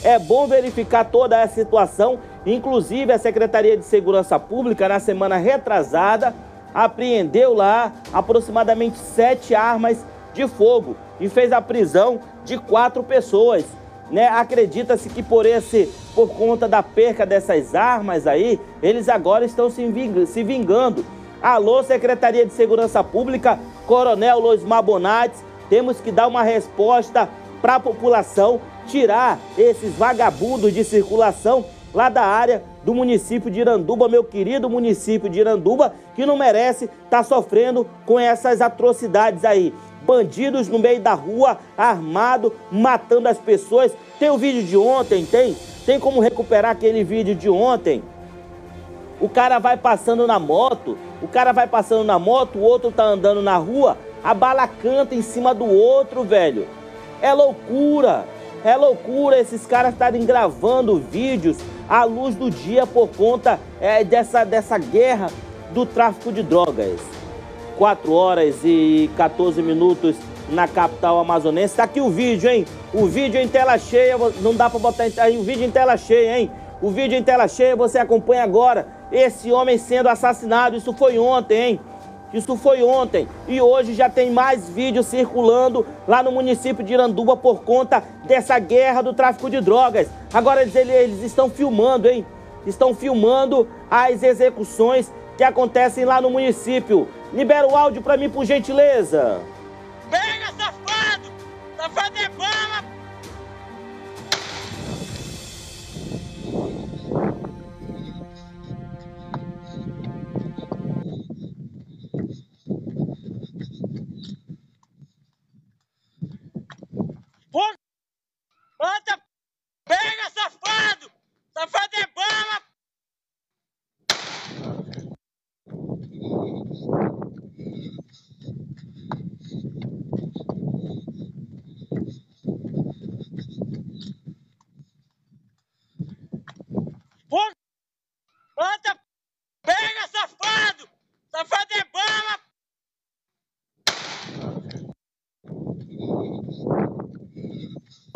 É 0.04 0.20
bom 0.20 0.48
verificar 0.48 1.06
toda 1.06 1.40
essa 1.40 1.56
situação. 1.56 2.20
Inclusive, 2.46 3.14
a 3.14 3.18
Secretaria 3.18 3.78
de 3.78 3.86
Segurança 3.86 4.38
Pública, 4.40 4.90
na 4.90 5.00
semana 5.00 5.38
retrasada, 5.38 6.34
apreendeu 6.74 7.54
lá 7.54 7.92
aproximadamente 8.14 8.98
sete 8.98 9.54
armas 9.54 10.06
de 10.34 10.48
fogo 10.48 10.96
e 11.20 11.30
fez 11.30 11.52
a 11.52 11.62
prisão 11.62 12.20
de 12.44 12.58
quatro 12.58 13.04
pessoas. 13.04 13.66
Né? 14.10 14.28
Acredita-se 14.28 15.10
que 15.10 15.24
por 15.24 15.46
esse, 15.46 15.90
por 16.14 16.30
conta 16.30 16.68
da 16.68 16.84
perca 16.84 17.26
dessas 17.26 17.74
armas 17.76 18.28
aí, 18.28 18.60
eles 18.82 19.08
agora 19.08 19.46
estão 19.46 19.70
se 19.70 20.44
vingando. 20.44 21.06
Alô, 21.42 21.82
Secretaria 21.84 22.46
de 22.46 22.54
Segurança 22.54 23.04
Pública, 23.04 23.58
Coronel 23.88 24.40
Luiz 24.40 24.62
Bonatti, 24.64 25.38
temos 25.70 26.00
que 26.00 26.12
dar 26.12 26.28
uma 26.28 26.44
resposta 26.44 27.28
para 27.62 27.76
a 27.76 27.80
população, 27.80 28.60
tirar 28.88 29.40
esses 29.58 29.94
vagabundos 29.96 30.74
de 30.74 30.84
circulação 30.84 31.66
lá 31.94 32.10
da 32.10 32.24
área 32.24 32.64
do 32.84 32.94
município 32.94 33.52
de 33.52 33.60
Iranduba, 33.60 34.08
meu 34.08 34.24
querido 34.24 34.70
município 34.70 35.30
de 35.30 35.40
Iranduba, 35.40 35.94
que 36.16 36.26
não 36.26 36.38
merece 36.38 36.86
estar 36.86 37.10
tá 37.10 37.24
sofrendo 37.24 37.88
com 38.06 38.20
essas 38.20 38.62
atrocidades 38.62 39.46
aí. 39.46 39.74
Bandidos 40.04 40.68
no 40.68 40.80
meio 40.80 41.00
da 41.00 41.14
rua, 41.14 41.60
armado, 41.78 42.54
matando 42.72 43.28
as 43.28 43.38
pessoas. 43.38 43.92
Tem 44.20 44.30
o 44.30 44.38
vídeo 44.38 44.64
de 44.64 44.76
ontem, 44.76 45.26
tem? 45.26 45.56
Tem 45.86 46.00
como 46.00 46.20
recuperar 46.20 46.72
aquele 46.72 47.04
vídeo 47.04 47.36
de 47.36 47.50
ontem? 47.50 48.04
O 49.20 49.30
cara 49.30 49.60
vai 49.60 49.78
passando 49.78 50.26
na 50.26 50.40
moto, 50.40 50.98
o 51.22 51.28
cara 51.28 51.52
vai 51.52 51.68
passando 51.68 52.04
na 52.04 52.18
moto, 52.18 52.58
o 52.58 52.62
outro 52.64 52.92
tá 52.92 53.04
andando 53.04 53.42
na 53.42 53.56
rua, 53.58 53.96
a 54.24 54.34
bala 54.34 54.68
canta 54.68 55.14
em 55.14 55.22
cima 55.22 55.54
do 55.54 55.66
outro, 55.66 56.24
velho. 56.24 56.68
É 57.22 57.32
loucura. 57.32 58.26
É 58.64 58.76
loucura 58.76 59.40
esses 59.40 59.66
caras 59.66 59.94
estarem 59.94 60.24
gravando 60.24 60.98
vídeos 60.98 61.58
à 61.92 62.06
luz 62.06 62.36
do 62.36 62.50
dia 62.50 62.88
por 62.88 63.10
conta 63.10 63.60
é, 63.82 64.02
dessa, 64.02 64.46
dessa 64.46 64.78
guerra 64.78 65.28
do 65.74 65.86
tráfico 65.86 66.32
de 66.32 66.42
drogas. 66.42 67.02
4 67.78 68.14
horas 68.14 68.56
e 68.64 69.10
14 69.18 69.62
minutos 69.62 70.16
na 70.50 70.70
capital 70.70 71.20
amazonense. 71.20 71.76
Tá 71.76 71.84
aqui 71.84 72.00
o 72.00 72.10
vídeo, 72.10 72.50
hein? 72.50 72.66
O 72.94 73.08
vídeo 73.08 73.42
em 73.42 73.48
tela 73.48 73.78
cheia, 73.78 74.16
não 74.40 74.56
dá 74.56 74.70
para 74.70 74.80
botar 74.80 75.04
aí 75.18 75.38
o 75.38 75.44
vídeo 75.44 75.66
em 75.66 75.72
tela 75.72 75.98
cheia, 75.98 76.40
hein? 76.40 76.50
O 76.82 76.90
vídeo 76.92 77.18
em 77.18 77.24
tela 77.24 77.46
cheia 77.50 77.76
você 77.76 78.00
acompanha 78.00 78.44
agora. 78.44 78.88
Esse 79.12 79.52
homem 79.52 79.78
sendo 79.78 80.08
assassinado, 80.08 80.78
isso 80.78 80.94
foi 80.94 81.20
ontem, 81.20 81.62
hein? 81.62 81.80
Isso 82.34 82.56
foi 82.56 82.82
ontem 82.82 83.28
e 83.48 83.62
hoje 83.62 83.94
já 83.94 84.10
tem 84.10 84.32
mais 84.32 84.70
vídeos 84.70 85.06
circulando 85.08 85.86
lá 86.08 86.24
no 86.24 86.32
município 86.32 86.84
de 86.84 86.94
Iranduba 86.94 87.36
por 87.36 87.64
conta 87.64 88.04
dessa 88.26 88.58
guerra 88.58 89.02
do 89.02 89.14
tráfico 89.14 89.50
de 89.50 89.60
drogas. 89.60 90.08
Agora 90.34 90.62
eles, 90.62 90.76
eles 90.76 91.22
estão 91.24 91.50
filmando, 91.50 92.08
hein? 92.08 92.26
Estão 92.66 92.96
filmando 92.96 93.68
as 93.90 94.24
execuções 94.24 95.12
que 95.38 95.44
acontecem 95.44 96.06
lá 96.06 96.22
no 96.22 96.30
município. 96.30 97.08
Libera 97.34 97.68
o 97.68 97.76
áudio 97.76 98.02
para 98.02 98.16
mim, 98.16 98.30
por 98.30 98.46
gentileza. 98.46 99.42
Pega, 100.10 100.48
safado! 100.58 101.32
Safado 101.76 102.18
é 102.18 102.21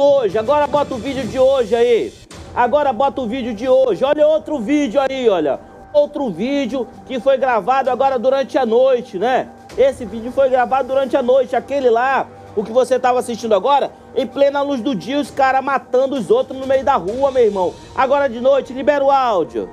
hoje, 0.06 0.38
agora 0.38 0.68
bota 0.68 0.94
o 0.94 0.98
vídeo 0.98 1.26
de 1.28 1.40
hoje 1.40 1.76
aí. 1.76 2.14
Agora 2.56 2.94
bota 2.94 3.22
o 3.22 3.28
vídeo 3.28 3.54
de 3.54 3.68
hoje. 3.68 4.04
Olha 4.04 4.28
outro 4.28 4.60
vídeo 4.60 5.02
aí, 5.02 5.28
olha. 5.30 5.60
Outro 5.94 6.30
vídeo 6.30 6.88
que 7.06 7.20
foi 7.20 7.38
gravado 7.38 7.90
agora 7.90 8.18
durante 8.20 8.58
a 8.58 8.66
noite, 8.66 9.18
né? 9.18 9.50
Esse 9.78 10.06
vídeo 10.06 10.32
foi 10.32 10.50
gravado 10.50 10.88
durante 10.88 11.16
a 11.18 11.22
noite. 11.22 11.56
Aquele 11.56 11.90
lá, 11.90 12.28
o 12.56 12.64
que 12.64 12.72
você 12.72 12.96
estava 12.96 13.20
assistindo 13.20 13.56
agora, 13.56 13.92
em 14.16 14.26
plena 14.28 14.62
luz 14.62 14.82
do 14.82 14.94
dia, 14.96 15.20
os 15.20 15.32
caras 15.32 15.64
matando 15.64 16.16
os 16.16 16.30
outros 16.30 16.58
no 16.58 16.68
meio 16.68 16.84
da 16.84 16.96
rua, 16.96 17.32
meu 17.32 17.44
irmão. 17.44 17.74
Agora 17.96 18.30
de 18.30 18.40
noite, 18.40 18.74
libera 18.74 19.04
o 19.04 19.12
áudio. 19.12 19.70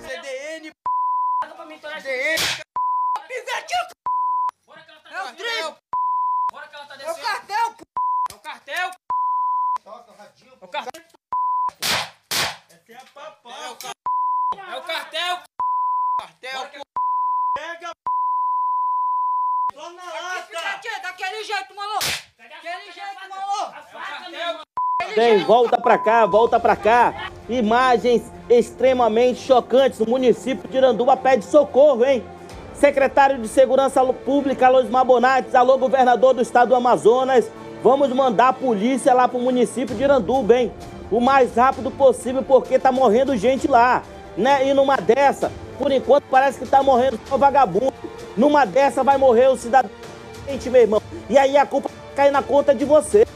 CDN, 0.00 0.70
CDN. 2.02 2.38
Pivetinho, 3.28 3.84
Bora 4.66 4.80
que 4.80 4.90
ela 4.90 5.00
tá 5.00 5.10
é 5.10 5.22
o 5.22 5.32
descendo. 5.32 5.36
trio, 5.36 5.76
Bora 6.52 6.66
que 6.68 6.74
ela 6.76 6.84
tá 6.86 6.94
é 6.94 6.96
o 6.96 6.98
descendo. 6.98 7.26
cartel, 7.26 7.74
É 8.30 8.34
o 8.34 8.38
cartel. 8.38 8.90
é 9.84 10.64
o 10.64 10.68
cartel. 10.68 11.00
É 14.56 14.76
o 14.78 14.82
cartel. 14.82 15.34
Cartel, 16.20 16.70
Só 19.74 19.90
na 19.92 20.02
Pivetinho, 20.46 21.02
daquele 21.02 21.44
jeito, 21.44 21.74
maluco. 21.74 22.04
Daquele 22.38 22.92
jeito, 22.92 23.28
maluco. 23.28 23.74
É 23.74 23.96
o 23.96 24.00
cartel. 24.00 24.60
Tem, 25.24 25.38
volta 25.38 25.80
pra 25.80 25.96
cá, 25.96 26.26
volta 26.26 26.60
pra 26.60 26.76
cá. 26.76 27.30
Imagens 27.48 28.30
extremamente 28.46 29.40
chocantes. 29.40 29.98
O 29.98 30.06
município 30.06 30.68
de 30.68 30.76
Iranduba 30.76 31.16
pede 31.16 31.46
socorro, 31.46 32.04
hein? 32.04 32.22
Secretário 32.74 33.38
de 33.38 33.48
Segurança 33.48 34.04
Pública, 34.04 34.68
Luiz 34.68 34.90
Mabonates, 34.90 35.54
alô, 35.54 35.78
governador 35.78 36.34
do 36.34 36.42
estado 36.42 36.68
do 36.68 36.74
Amazonas. 36.74 37.50
Vamos 37.82 38.10
mandar 38.10 38.48
a 38.48 38.52
polícia 38.52 39.14
lá 39.14 39.26
pro 39.26 39.38
município 39.38 39.96
de 39.96 40.02
Iranduba, 40.02 40.58
hein? 40.58 40.70
O 41.10 41.20
mais 41.20 41.54
rápido 41.54 41.90
possível, 41.90 42.42
porque 42.42 42.78
tá 42.78 42.92
morrendo 42.92 43.34
gente 43.34 43.66
lá, 43.66 44.02
né? 44.36 44.68
E 44.68 44.74
numa 44.74 44.96
dessa, 44.96 45.50
por 45.78 45.90
enquanto, 45.90 46.24
parece 46.30 46.58
que 46.58 46.66
tá 46.66 46.82
morrendo 46.82 47.18
só 47.26 47.38
vagabundo. 47.38 47.94
Numa 48.36 48.66
dessa 48.66 49.02
vai 49.02 49.16
morrer 49.16 49.48
o 49.48 49.56
cidadão, 49.56 49.90
gente, 50.46 50.68
meu 50.68 50.82
irmão. 50.82 51.00
E 51.30 51.38
aí 51.38 51.56
a 51.56 51.64
culpa 51.64 51.88
cair 52.14 52.30
na 52.30 52.42
conta 52.42 52.74
de 52.74 52.84
vocês 52.84 53.24
né? 53.26 53.33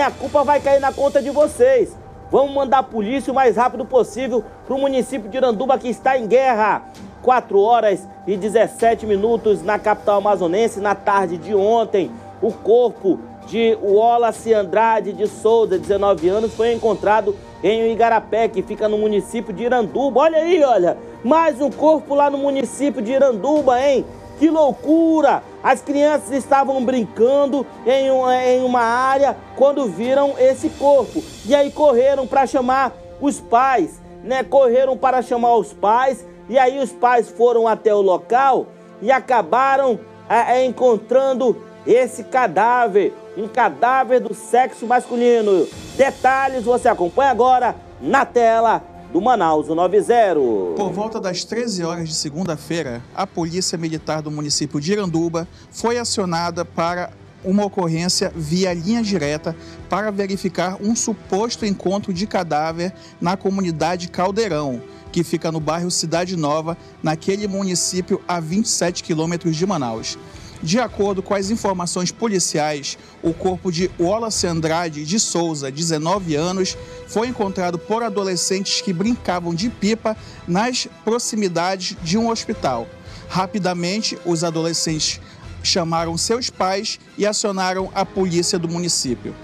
A 0.00 0.10
culpa 0.10 0.42
vai 0.42 0.60
cair 0.60 0.80
na 0.80 0.92
conta 0.92 1.22
de 1.22 1.30
vocês. 1.30 1.96
Vamos 2.30 2.52
mandar 2.52 2.78
a 2.78 2.82
polícia 2.82 3.32
o 3.32 3.34
mais 3.34 3.56
rápido 3.56 3.84
possível 3.84 4.42
para 4.66 4.74
o 4.74 4.80
município 4.80 5.30
de 5.30 5.36
Iranduba 5.36 5.78
que 5.78 5.88
está 5.88 6.18
em 6.18 6.26
guerra. 6.26 6.82
4 7.22 7.58
horas 7.58 8.06
e 8.26 8.36
17 8.36 9.06
minutos 9.06 9.62
na 9.62 9.78
capital 9.78 10.18
amazonense 10.18 10.80
na 10.80 10.94
tarde 10.94 11.38
de 11.38 11.54
ontem. 11.54 12.10
O 12.42 12.52
corpo 12.52 13.18
de 13.46 13.78
Wallace 13.82 14.52
Andrade 14.52 15.12
de 15.12 15.26
Souza, 15.26 15.78
19 15.78 16.28
anos, 16.28 16.54
foi 16.54 16.72
encontrado 16.72 17.36
em 17.62 17.92
Igarapé, 17.92 18.48
que 18.48 18.62
fica 18.62 18.88
no 18.88 18.98
município 18.98 19.52
de 19.52 19.64
Iranduba. 19.64 20.20
Olha 20.20 20.38
aí, 20.38 20.62
olha, 20.62 20.98
mais 21.22 21.60
um 21.60 21.70
corpo 21.70 22.14
lá 22.14 22.28
no 22.28 22.38
município 22.38 23.00
de 23.00 23.12
Iranduba, 23.12 23.80
hein? 23.80 24.04
Que 24.38 24.50
loucura! 24.50 25.42
As 25.62 25.80
crianças 25.80 26.30
estavam 26.32 26.84
brincando 26.84 27.66
em 27.86 28.10
uma, 28.10 28.44
em 28.44 28.64
uma 28.64 28.82
área 28.82 29.36
quando 29.56 29.86
viram 29.86 30.34
esse 30.38 30.68
corpo. 30.70 31.22
E 31.46 31.54
aí 31.54 31.70
correram 31.70 32.26
para 32.26 32.46
chamar 32.46 32.92
os 33.20 33.40
pais, 33.40 34.00
né? 34.22 34.42
Correram 34.42 34.96
para 34.96 35.22
chamar 35.22 35.56
os 35.56 35.72
pais. 35.72 36.26
E 36.48 36.58
aí 36.58 36.78
os 36.78 36.92
pais 36.92 37.28
foram 37.30 37.66
até 37.66 37.94
o 37.94 38.02
local 38.02 38.66
e 39.00 39.10
acabaram 39.10 39.98
é, 40.28 40.58
é, 40.58 40.64
encontrando 40.64 41.56
esse 41.86 42.24
cadáver. 42.24 43.14
Um 43.36 43.48
cadáver 43.48 44.20
do 44.20 44.34
sexo 44.34 44.86
masculino. 44.86 45.66
Detalhes 45.96 46.64
você 46.64 46.88
acompanha 46.88 47.30
agora 47.30 47.74
na 48.00 48.24
tela 48.24 48.82
do 49.14 49.20
Manaus 49.20 49.68
90. 49.68 50.74
Por 50.76 50.90
volta 50.92 51.20
das 51.20 51.44
13 51.44 51.84
horas 51.84 52.08
de 52.08 52.16
segunda-feira, 52.16 53.00
a 53.14 53.24
Polícia 53.24 53.78
Militar 53.78 54.20
do 54.20 54.28
município 54.28 54.80
de 54.80 54.90
Iranduba 54.90 55.46
foi 55.70 55.98
acionada 55.98 56.64
para 56.64 57.12
uma 57.44 57.64
ocorrência 57.64 58.32
via 58.34 58.74
linha 58.74 59.04
direta 59.04 59.54
para 59.88 60.10
verificar 60.10 60.78
um 60.82 60.96
suposto 60.96 61.64
encontro 61.64 62.12
de 62.12 62.26
cadáver 62.26 62.92
na 63.20 63.36
comunidade 63.36 64.08
Caldeirão, 64.08 64.82
que 65.12 65.22
fica 65.22 65.52
no 65.52 65.60
bairro 65.60 65.92
Cidade 65.92 66.36
Nova, 66.36 66.76
naquele 67.00 67.46
município 67.46 68.20
a 68.26 68.40
27 68.40 69.04
quilômetros 69.04 69.54
de 69.54 69.64
Manaus. 69.64 70.18
De 70.64 70.80
acordo 70.80 71.22
com 71.22 71.34
as 71.34 71.50
informações 71.50 72.10
policiais, 72.10 72.96
o 73.22 73.34
corpo 73.34 73.70
de 73.70 73.90
Wallace 74.00 74.46
Andrade 74.46 75.04
de 75.04 75.20
Souza, 75.20 75.70
19 75.70 76.34
anos, 76.36 76.74
foi 77.06 77.28
encontrado 77.28 77.78
por 77.78 78.02
adolescentes 78.02 78.80
que 78.80 78.90
brincavam 78.90 79.54
de 79.54 79.68
pipa 79.68 80.16
nas 80.48 80.88
proximidades 81.04 81.98
de 82.02 82.16
um 82.16 82.30
hospital. 82.30 82.88
Rapidamente, 83.28 84.18
os 84.24 84.42
adolescentes 84.42 85.20
chamaram 85.62 86.16
seus 86.16 86.48
pais 86.48 86.98
e 87.18 87.26
acionaram 87.26 87.92
a 87.94 88.06
polícia 88.06 88.58
do 88.58 88.66
município. 88.66 89.34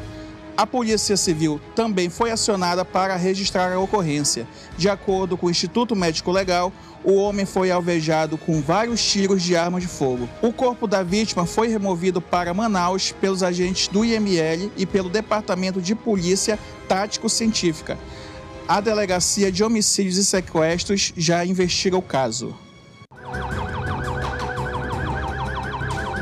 A 0.60 0.66
Polícia 0.66 1.16
Civil 1.16 1.58
também 1.74 2.10
foi 2.10 2.30
acionada 2.30 2.84
para 2.84 3.16
registrar 3.16 3.72
a 3.72 3.80
ocorrência. 3.80 4.46
De 4.76 4.90
acordo 4.90 5.34
com 5.34 5.46
o 5.46 5.50
Instituto 5.50 5.96
Médico 5.96 6.30
Legal, 6.30 6.70
o 7.02 7.14
homem 7.14 7.46
foi 7.46 7.70
alvejado 7.70 8.36
com 8.36 8.60
vários 8.60 9.02
tiros 9.02 9.42
de 9.42 9.56
arma 9.56 9.80
de 9.80 9.86
fogo. 9.86 10.28
O 10.42 10.52
corpo 10.52 10.86
da 10.86 11.02
vítima 11.02 11.46
foi 11.46 11.68
removido 11.68 12.20
para 12.20 12.52
Manaus 12.52 13.10
pelos 13.10 13.42
agentes 13.42 13.88
do 13.88 14.04
IML 14.04 14.70
e 14.76 14.84
pelo 14.84 15.08
Departamento 15.08 15.80
de 15.80 15.94
Polícia 15.94 16.58
Tático-Científica. 16.86 17.98
A 18.68 18.82
Delegacia 18.82 19.50
de 19.50 19.64
Homicídios 19.64 20.18
e 20.18 20.24
Sequestros 20.26 21.14
já 21.16 21.42
investiga 21.42 21.96
o 21.96 22.02
caso. 22.02 22.54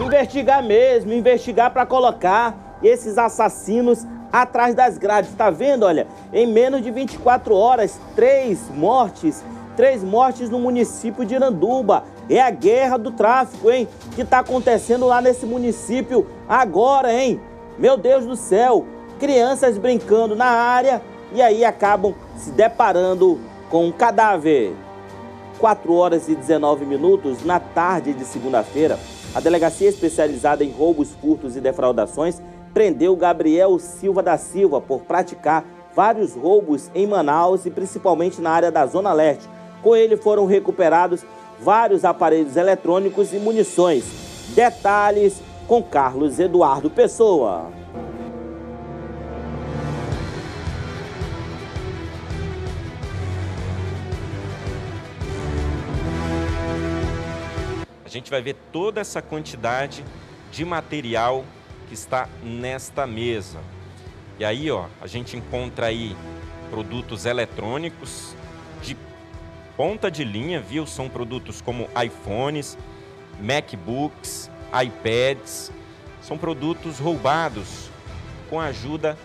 Investigar 0.01 0.63
mesmo, 0.63 1.13
investigar 1.13 1.73
para 1.73 1.85
colocar 1.85 2.79
esses 2.81 3.19
assassinos 3.19 4.07
atrás 4.33 4.75
das 4.75 4.99
grades. 4.99 5.33
Tá 5.35 5.51
vendo? 5.51 5.85
Olha, 5.85 6.07
em 6.33 6.47
menos 6.47 6.83
de 6.83 6.91
24 6.91 7.55
horas, 7.55 7.99
três 8.15 8.69
mortes, 8.71 9.45
três 9.77 10.03
mortes 10.03 10.51
no 10.51 10.59
município 10.59 11.25
de 11.25 11.35
Iranduba. 11.35 12.05
É 12.29 12.41
a 12.41 12.51
guerra 12.51 12.99
do 12.99 13.11
tráfico, 13.11 13.71
hein? 13.71 13.89
Que 14.15 14.25
tá 14.25 14.41
acontecendo 14.41 15.07
lá 15.07 15.21
nesse 15.21 15.47
município 15.47 16.27
agora, 16.49 17.13
hein? 17.13 17.41
Meu 17.79 17.97
Deus 17.97 18.27
do 18.27 18.37
céu! 18.37 18.85
Crianças 19.19 19.79
brincando 19.79 20.37
na 20.37 20.47
área 20.47 21.03
e 21.33 21.43
aí 21.43 21.65
acabam 21.65 22.15
se 22.37 22.51
deparando 22.51 23.41
com 23.69 23.87
um 23.87 23.93
cadáver. 23.93 24.75
4 25.59 25.93
horas 25.93 26.29
e 26.29 26.35
19 26.35 26.87
minutos 26.87 27.45
na 27.45 27.59
tarde 27.59 28.13
de 28.13 28.25
segunda-feira, 28.25 28.99
a 29.35 29.41
delegacia 29.41 29.89
especializada 29.89 30.65
em 30.65 30.71
roubos, 30.71 31.11
furtos 31.21 31.57
e 31.57 31.61
defraudações 31.61 32.41
prendeu 32.79 33.17
Gabriel 33.17 33.77
Silva 33.81 34.23
da 34.23 34.39
Silva 34.39 34.81
por 34.81 35.01
praticar 35.01 35.65
vários 35.97 36.37
roubos 36.37 36.89
em 36.95 37.09
Manaus 37.09 37.67
e 37.67 37.73
principalmente 37.73 38.41
na 38.41 38.53
área 38.53 38.71
da 38.71 38.87
Zona 38.87 39.13
Leste. 39.13 39.49
Com 39.83 39.97
ele 39.97 40.17
foram 40.17 40.47
recuperados 40.47 41.27
vários 41.59 42.05
aparelhos 42.05 42.57
eletrônicos 42.57 43.33
e 43.33 43.39
munições. 43.39 44.05
Detalhes 44.55 45.43
com 45.67 45.83
Carlos 45.83 46.39
Eduardo 46.39 46.89
Pessoa. 46.89 47.73
A 58.05 58.09
gente 58.09 58.31
vai 58.31 58.41
ver 58.41 58.55
toda 58.71 59.01
essa 59.01 59.21
quantidade 59.21 60.05
de 60.53 60.65
material 60.65 61.43
que 61.89 61.95
está 61.95 62.29
nesta 62.43 63.07
mesa. 63.07 63.59
E 64.39 64.45
aí, 64.45 64.71
ó, 64.71 64.87
a 65.01 65.07
gente 65.07 65.37
encontra 65.37 65.87
aí 65.87 66.17
produtos 66.71 67.25
eletrônicos 67.25 68.35
de 68.83 68.97
ponta 69.77 70.11
de 70.11 70.23
linha, 70.23 70.61
viu? 70.61 70.87
São 70.87 71.09
produtos 71.09 71.61
como 71.61 71.89
iPhones, 72.01 72.77
MacBooks, 73.41 74.51
iPads. 74.85 75.73
São 76.21 76.37
produtos 76.37 76.99
roubados 76.99 77.89
com 78.51 78.61
a 78.61 78.67
ajuda 78.67 79.17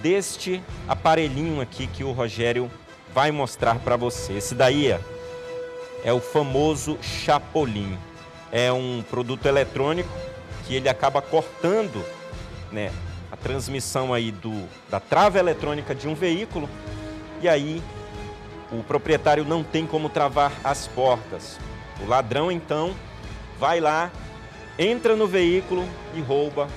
deste 0.00 0.62
aparelhinho 0.88 1.60
aqui 1.60 1.86
que 1.86 2.04
o 2.04 2.12
Rogério 2.12 2.70
vai 3.12 3.30
mostrar 3.30 3.78
para 3.80 3.96
você. 3.96 4.34
Esse 4.34 4.54
daí 4.54 4.92
ó, 4.92 4.98
é 6.04 6.12
o 6.12 6.20
famoso 6.20 6.96
Chapolin. 7.02 7.98
É 8.52 8.72
um 8.72 9.02
produto 9.10 9.46
eletrônico 9.46 10.08
que 10.66 10.74
ele 10.74 10.88
acaba 10.88 11.20
cortando 11.20 12.04
né, 12.72 12.90
a 13.30 13.36
transmissão 13.36 14.12
aí 14.12 14.30
do, 14.30 14.68
da 14.90 15.00
trava 15.00 15.38
eletrônica 15.38 15.94
de 15.94 16.08
um 16.08 16.14
veículo 16.14 16.68
e 17.40 17.48
aí 17.48 17.82
o 18.72 18.82
proprietário 18.82 19.44
não 19.44 19.62
tem 19.62 19.86
como 19.86 20.08
travar 20.08 20.52
as 20.64 20.86
portas. 20.86 21.58
O 22.02 22.08
ladrão 22.08 22.50
então 22.50 22.94
vai 23.58 23.80
lá, 23.80 24.10
entra 24.78 25.14
no 25.14 25.26
veículo 25.26 25.86
e 26.14 26.20
rouba 26.20 26.68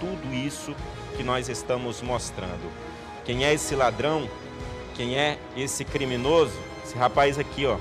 tudo 0.00 0.34
isso 0.34 0.74
que 1.16 1.22
nós 1.22 1.48
estamos 1.48 2.02
mostrando. 2.02 2.70
Quem 3.24 3.44
é 3.44 3.54
esse 3.54 3.74
ladrão? 3.74 4.28
Quem 4.94 5.16
é 5.16 5.38
esse 5.56 5.84
criminoso? 5.84 6.58
Esse 6.84 6.96
rapaz 6.96 7.38
aqui, 7.38 7.66
ó. 7.66 7.78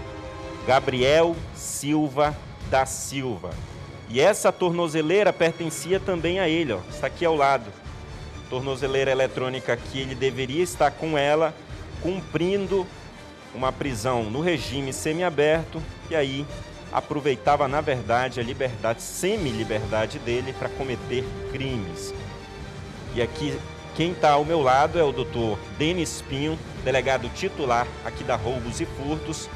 Gabriel 0.66 1.36
Silva 1.54 2.36
da 2.70 2.86
Silva. 2.86 3.52
E 4.10 4.20
essa 4.20 4.52
tornozeleira 4.52 5.34
pertencia 5.34 6.00
também 6.00 6.40
a 6.40 6.48
ele, 6.48 6.74
ó. 6.74 6.80
Está 6.90 7.08
aqui 7.08 7.26
ao 7.26 7.36
lado. 7.36 7.72
Tornozeleira 8.50 9.12
eletrônica 9.12 9.76
que 9.76 10.00
ele 10.00 10.14
deveria 10.14 10.64
estar 10.64 10.92
com 10.92 11.18
ela, 11.18 11.54
cumprindo 12.02 12.86
uma 13.54 13.72
prisão 13.72 14.24
no 14.24 14.42
regime 14.42 14.94
semiaberto 14.94 15.82
e 16.10 16.16
aí 16.16 16.46
aproveitava, 16.92 17.68
na 17.68 17.82
verdade, 17.82 18.40
a 18.40 18.44
liberdade, 18.44 19.02
semi-liberdade 19.02 20.20
dele 20.20 20.54
para 20.54 20.70
cometer 20.70 21.24
crimes. 21.52 22.14
E 23.16 23.22
aqui, 23.22 23.58
quem 23.96 24.12
está 24.12 24.32
ao 24.32 24.46
meu 24.46 24.62
lado 24.62 25.00
é 25.00 25.04
o 25.04 25.12
doutor 25.12 25.58
Denis 25.78 26.22
Pinho, 26.22 26.60
delegado 26.84 27.30
titular 27.30 27.88
aqui 28.06 28.24
da 28.24 28.36
Roubos 28.36 28.80
e 28.80 28.86
Furtos. 28.86 29.50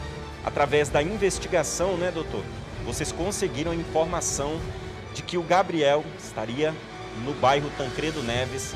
Através 0.45 0.89
da 0.89 1.03
investigação, 1.03 1.97
né, 1.97 2.11
doutor? 2.11 2.43
Vocês 2.85 3.11
conseguiram 3.11 3.73
informação 3.73 4.59
de 5.13 5.21
que 5.21 5.37
o 5.37 5.43
Gabriel 5.43 6.03
estaria 6.17 6.73
no 7.23 7.33
bairro 7.33 7.69
Tancredo 7.77 8.23
Neves, 8.23 8.73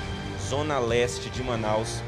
zona 0.50 0.80
leste 0.80 1.30
de 1.30 1.42
Manaus, 1.44 2.02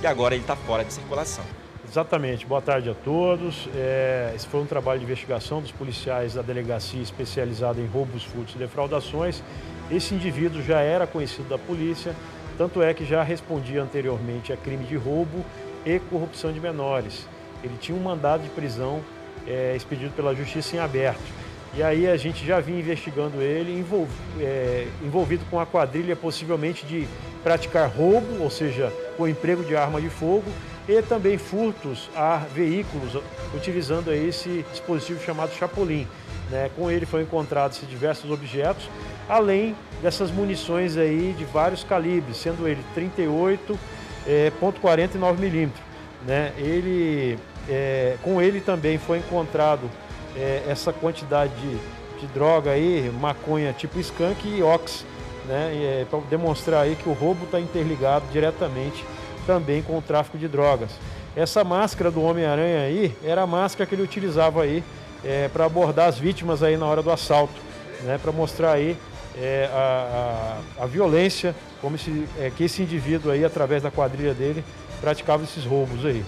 e 0.00 0.06
agora 0.06 0.34
ele 0.34 0.42
está 0.42 0.56
fora 0.56 0.84
de 0.84 0.92
circulação. 0.92 1.44
Exatamente. 1.86 2.46
Boa 2.46 2.62
tarde 2.62 2.88
a 2.88 2.94
todos. 2.94 3.68
É, 3.74 4.32
esse 4.34 4.46
foi 4.46 4.60
um 4.60 4.66
trabalho 4.66 4.98
de 4.98 5.04
investigação 5.04 5.60
dos 5.60 5.70
policiais 5.70 6.32
da 6.32 6.40
delegacia 6.40 7.02
especializada 7.02 7.80
em 7.80 7.86
roubos, 7.86 8.24
furtos 8.24 8.54
e 8.54 8.58
defraudações. 8.58 9.42
Esse 9.90 10.14
indivíduo 10.14 10.62
já 10.62 10.80
era 10.80 11.06
conhecido 11.06 11.50
da 11.50 11.58
polícia, 11.58 12.16
tanto 12.56 12.82
é 12.82 12.94
que 12.94 13.04
já 13.04 13.22
respondia 13.22 13.82
anteriormente 13.82 14.54
a 14.54 14.56
crime 14.56 14.86
de 14.86 14.96
roubo 14.96 15.44
e 15.84 15.98
corrupção 15.98 16.50
de 16.50 16.60
menores. 16.60 17.28
Ele 17.62 17.76
tinha 17.78 17.96
um 17.96 18.00
mandado 18.00 18.42
de 18.42 18.48
prisão 18.48 19.02
é, 19.46 19.74
expedido 19.76 20.12
pela 20.14 20.34
Justiça 20.34 20.76
em 20.76 20.78
aberto. 20.78 21.42
E 21.74 21.82
aí 21.82 22.06
a 22.06 22.16
gente 22.16 22.44
já 22.44 22.60
vinha 22.60 22.78
investigando 22.78 23.40
ele, 23.40 23.72
envolv 23.78 24.10
é, 24.38 24.86
envolvido 25.02 25.44
com 25.50 25.58
a 25.58 25.64
quadrilha 25.64 26.14
possivelmente 26.14 26.84
de 26.84 27.08
praticar 27.42 27.88
roubo, 27.88 28.42
ou 28.42 28.50
seja, 28.50 28.92
com 29.16 29.26
emprego 29.26 29.64
de 29.64 29.74
arma 29.74 30.00
de 30.00 30.10
fogo 30.10 30.44
e 30.88 31.00
também 31.02 31.38
furtos 31.38 32.10
a 32.14 32.38
veículos, 32.54 33.16
utilizando 33.54 34.12
esse 34.12 34.64
dispositivo 34.70 35.22
chamado 35.22 35.52
Chapolin. 35.54 36.06
Né? 36.50 36.70
Com 36.76 36.90
ele 36.90 37.06
foram 37.06 37.22
encontrados 37.22 37.80
diversos 37.88 38.30
objetos, 38.30 38.88
além 39.28 39.74
dessas 40.02 40.30
munições 40.30 40.96
aí 40.96 41.34
de 41.38 41.44
vários 41.44 41.84
calibres, 41.84 42.36
sendo 42.36 42.68
ele 42.68 42.82
38, 42.94 43.78
é, 44.26 44.52
.40 44.60 45.14
9 45.14 45.40
milímetros. 45.40 45.82
Né? 46.26 46.52
Ele, 46.58 47.38
é, 47.68 48.16
com 48.22 48.40
ele 48.40 48.60
também 48.60 48.98
foi 48.98 49.18
encontrado 49.18 49.88
é, 50.36 50.64
essa 50.68 50.92
quantidade 50.92 51.52
de, 51.54 51.78
de, 52.20 52.26
droga 52.32 52.70
aí, 52.70 53.10
maconha 53.20 53.72
tipo 53.72 53.98
skunk 54.00 54.48
e 54.48 54.62
ox, 54.62 55.04
né? 55.46 55.72
É, 55.74 56.06
para 56.08 56.20
demonstrar 56.30 56.82
aí 56.82 56.96
que 56.96 57.08
o 57.08 57.12
roubo 57.12 57.44
está 57.44 57.60
interligado 57.60 58.24
diretamente 58.32 59.04
também 59.46 59.82
com 59.82 59.98
o 59.98 60.02
tráfico 60.02 60.38
de 60.38 60.48
drogas. 60.48 60.90
Essa 61.34 61.64
máscara 61.64 62.10
do 62.10 62.22
Homem-Aranha 62.22 62.82
aí 62.82 63.16
era 63.24 63.42
a 63.42 63.46
máscara 63.46 63.86
que 63.86 63.94
ele 63.94 64.02
utilizava 64.02 64.62
aí 64.62 64.84
é, 65.24 65.48
para 65.48 65.64
abordar 65.64 66.08
as 66.08 66.18
vítimas 66.18 66.62
aí 66.62 66.76
na 66.76 66.86
hora 66.86 67.02
do 67.02 67.10
assalto, 67.10 67.54
né, 68.02 68.18
para 68.20 68.32
mostrar 68.32 68.72
aí 68.72 68.96
é, 69.36 69.68
a, 69.72 70.58
a, 70.78 70.84
a, 70.84 70.86
violência 70.86 71.54
como 71.80 71.96
esse, 71.96 72.26
é, 72.38 72.50
que 72.54 72.64
esse 72.64 72.82
indivíduo 72.82 73.32
aí, 73.32 73.44
através 73.44 73.82
da 73.82 73.90
quadrilha 73.90 74.34
dele, 74.34 74.64
praticava 75.00 75.42
esses 75.42 75.64
roubos 75.64 76.04
aí. 76.04 76.22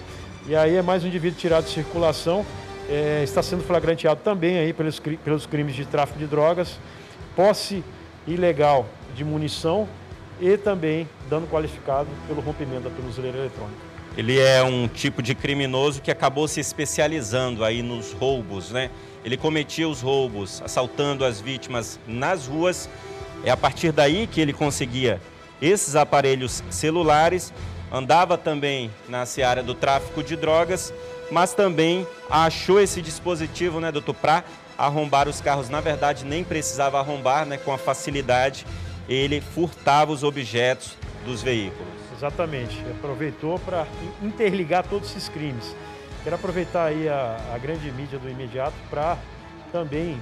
E 0.47 0.55
aí 0.55 0.75
é 0.75 0.81
mais 0.83 1.03
um 1.03 1.07
indivíduo 1.07 1.39
tirado 1.39 1.65
de 1.65 1.71
circulação, 1.71 2.45
é, 2.87 3.21
está 3.23 3.41
sendo 3.41 3.63
flagranteado 3.63 4.21
também 4.23 4.59
aí 4.59 4.73
pelos, 4.73 4.99
pelos 4.99 5.47
crimes 5.47 5.73
de 5.73 5.85
tráfico 5.85 6.19
de 6.19 6.27
drogas, 6.27 6.79
posse 7.35 7.83
ilegal 8.27 8.85
de 9.15 9.23
munição 9.23 9.89
e 10.39 10.55
também 10.55 11.09
dano 11.27 11.47
qualificado 11.47 12.07
pelo 12.27 12.41
rompimento 12.41 12.81
da 12.81 12.89
tornozeleira 12.91 13.39
eletrônica. 13.39 13.79
Ele 14.15 14.39
é 14.39 14.61
um 14.61 14.87
tipo 14.87 15.23
de 15.23 15.33
criminoso 15.33 15.99
que 15.99 16.11
acabou 16.11 16.47
se 16.47 16.59
especializando 16.59 17.65
aí 17.65 17.81
nos 17.81 18.13
roubos, 18.13 18.69
né? 18.69 18.91
Ele 19.25 19.37
cometia 19.37 19.89
os 19.89 20.01
roubos, 20.01 20.61
assaltando 20.63 21.25
as 21.25 21.41
vítimas 21.41 21.99
nas 22.07 22.45
ruas. 22.45 22.87
É 23.43 23.49
a 23.49 23.57
partir 23.57 23.91
daí 23.91 24.27
que 24.27 24.39
ele 24.39 24.53
conseguia 24.53 25.19
esses 25.59 25.95
aparelhos 25.95 26.63
celulares, 26.69 27.51
andava 27.91 28.37
também 28.37 28.91
na 29.07 29.25
seara 29.25 29.61
do 29.61 29.73
tráfico 29.73 30.23
de 30.23 30.35
drogas, 30.35 30.93
mas 31.31 31.53
também 31.53 32.05
achou 32.29 32.79
esse 32.79 33.01
dispositivo, 33.01 33.79
né, 33.79 33.91
doutor, 33.91 34.15
para 34.15 34.43
arrombar 34.77 35.27
os 35.27 35.41
carros. 35.41 35.69
Na 35.69 35.81
verdade, 35.81 36.25
nem 36.25 36.43
precisava 36.43 36.99
arrombar, 36.99 37.45
né, 37.45 37.57
com 37.57 37.71
a 37.71 37.77
facilidade 37.77 38.65
ele 39.07 39.41
furtava 39.41 40.11
os 40.11 40.23
objetos 40.23 40.95
dos 41.25 41.41
veículos. 41.41 41.93
Exatamente, 42.15 42.79
aproveitou 42.89 43.59
para 43.59 43.87
interligar 44.21 44.85
todos 44.87 45.09
esses 45.11 45.29
crimes. 45.29 45.75
Quero 46.23 46.35
aproveitar 46.35 46.85
aí 46.85 47.07
a, 47.07 47.37
a 47.53 47.57
grande 47.57 47.91
mídia 47.91 48.17
do 48.17 48.29
imediato 48.29 48.75
para 48.89 49.17
também 49.71 50.19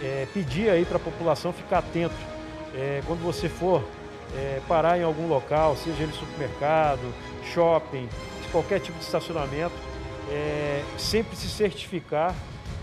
é, 0.00 0.26
pedir 0.32 0.70
aí 0.70 0.84
para 0.84 0.96
a 0.96 1.00
população 1.00 1.52
ficar 1.52 1.78
atento 1.78 2.14
é, 2.74 3.02
quando 3.06 3.20
você 3.20 3.48
for 3.48 3.84
é, 4.34 4.60
parar 4.66 4.98
em 4.98 5.02
algum 5.02 5.28
local, 5.28 5.76
seja 5.76 6.02
ele 6.02 6.12
supermercado, 6.12 7.12
shopping, 7.52 8.08
qualquer 8.52 8.80
tipo 8.80 8.98
de 8.98 9.04
estacionamento, 9.04 9.74
é, 10.30 10.82
sempre 10.98 11.34
se 11.34 11.48
certificar 11.48 12.34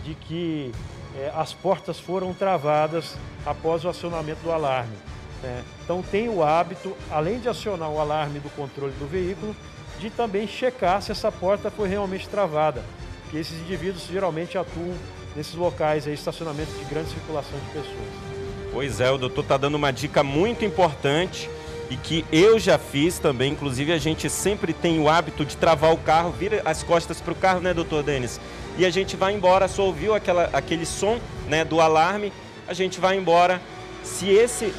de 0.03 0.15
que 0.15 0.71
é, 1.15 1.31
as 1.35 1.53
portas 1.53 1.99
foram 1.99 2.33
travadas 2.33 3.15
após 3.45 3.85
o 3.85 3.89
acionamento 3.89 4.41
do 4.41 4.51
alarme. 4.51 4.95
Né? 5.41 5.63
Então 5.83 6.01
tem 6.01 6.27
o 6.27 6.43
hábito, 6.43 6.95
além 7.09 7.39
de 7.39 7.47
acionar 7.47 7.89
o 7.89 7.99
alarme 7.99 8.39
do 8.39 8.49
controle 8.55 8.93
do 8.93 9.07
veículo, 9.07 9.55
de 9.99 10.09
também 10.09 10.47
checar 10.47 11.01
se 11.01 11.11
essa 11.11 11.31
porta 11.31 11.69
foi 11.69 11.87
realmente 11.87 12.27
travada, 12.27 12.83
porque 13.23 13.37
esses 13.37 13.59
indivíduos 13.59 14.07
geralmente 14.07 14.57
atuam 14.57 14.95
nesses 15.35 15.55
locais 15.55 16.07
aí, 16.07 16.13
estacionamentos 16.13 16.77
de 16.77 16.85
grande 16.85 17.09
circulação 17.09 17.57
de 17.59 17.65
pessoas. 17.67 18.38
Pois 18.71 19.01
é, 19.01 19.09
o 19.11 19.17
doutor 19.17 19.41
está 19.41 19.57
dando 19.57 19.75
uma 19.75 19.91
dica 19.91 20.23
muito 20.23 20.63
importante 20.63 21.49
e 21.89 21.95
que 21.95 22.23
eu 22.31 22.59
já 22.59 22.77
fiz 22.77 23.17
também, 23.17 23.51
inclusive 23.51 23.91
a 23.91 23.97
gente 23.97 24.29
sempre 24.29 24.73
tem 24.73 24.99
o 24.99 25.09
hábito 25.09 25.43
de 25.43 25.57
travar 25.57 25.91
o 25.91 25.97
carro, 25.97 26.31
vira 26.31 26.61
as 26.63 26.83
costas 26.83 27.19
para 27.19 27.33
o 27.33 27.35
carro, 27.35 27.59
né, 27.61 27.73
doutor 27.73 28.03
Denis? 28.03 28.39
E 28.77 28.85
a 28.85 28.89
gente 28.89 29.15
vai 29.15 29.33
embora, 29.33 29.67
só 29.67 29.83
ouviu 29.83 30.13
aquela, 30.13 30.49
aquele 30.53 30.85
som 30.85 31.19
né, 31.47 31.65
do 31.65 31.81
alarme, 31.81 32.31
a 32.67 32.73
gente 32.73 32.99
vai 32.99 33.17
embora. 33.17 33.59
Se 34.03 34.29
esse 34.29 34.73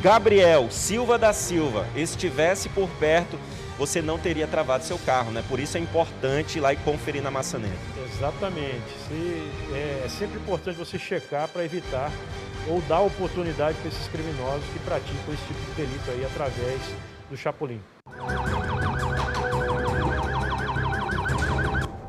Gabriel 0.00 0.68
Silva 0.70 1.18
da 1.18 1.32
Silva 1.32 1.86
estivesse 1.96 2.68
por 2.68 2.88
perto, 3.00 3.38
você 3.78 4.00
não 4.00 4.18
teria 4.18 4.46
travado 4.46 4.84
seu 4.84 4.98
carro, 4.98 5.32
né? 5.32 5.42
Por 5.48 5.58
isso 5.58 5.76
é 5.76 5.80
importante 5.80 6.58
ir 6.58 6.60
lá 6.60 6.72
e 6.72 6.76
conferir 6.76 7.22
na 7.22 7.30
maçaneta. 7.30 7.74
Exatamente. 8.14 8.82
Se, 9.08 9.50
é, 9.72 10.02
é 10.04 10.08
sempre 10.08 10.38
importante 10.38 10.76
você 10.76 10.98
checar 10.98 11.48
para 11.48 11.64
evitar 11.64 12.12
ou 12.68 12.80
dar 12.82 13.00
oportunidade 13.00 13.76
para 13.78 13.88
esses 13.88 14.08
criminosos 14.08 14.64
que 14.72 14.78
praticam 14.80 15.34
esse 15.34 15.44
tipo 15.46 15.60
de 15.60 15.72
delito 15.76 16.10
aí 16.10 16.24
através 16.24 16.80
do 17.28 17.36
Chapolin. 17.36 17.80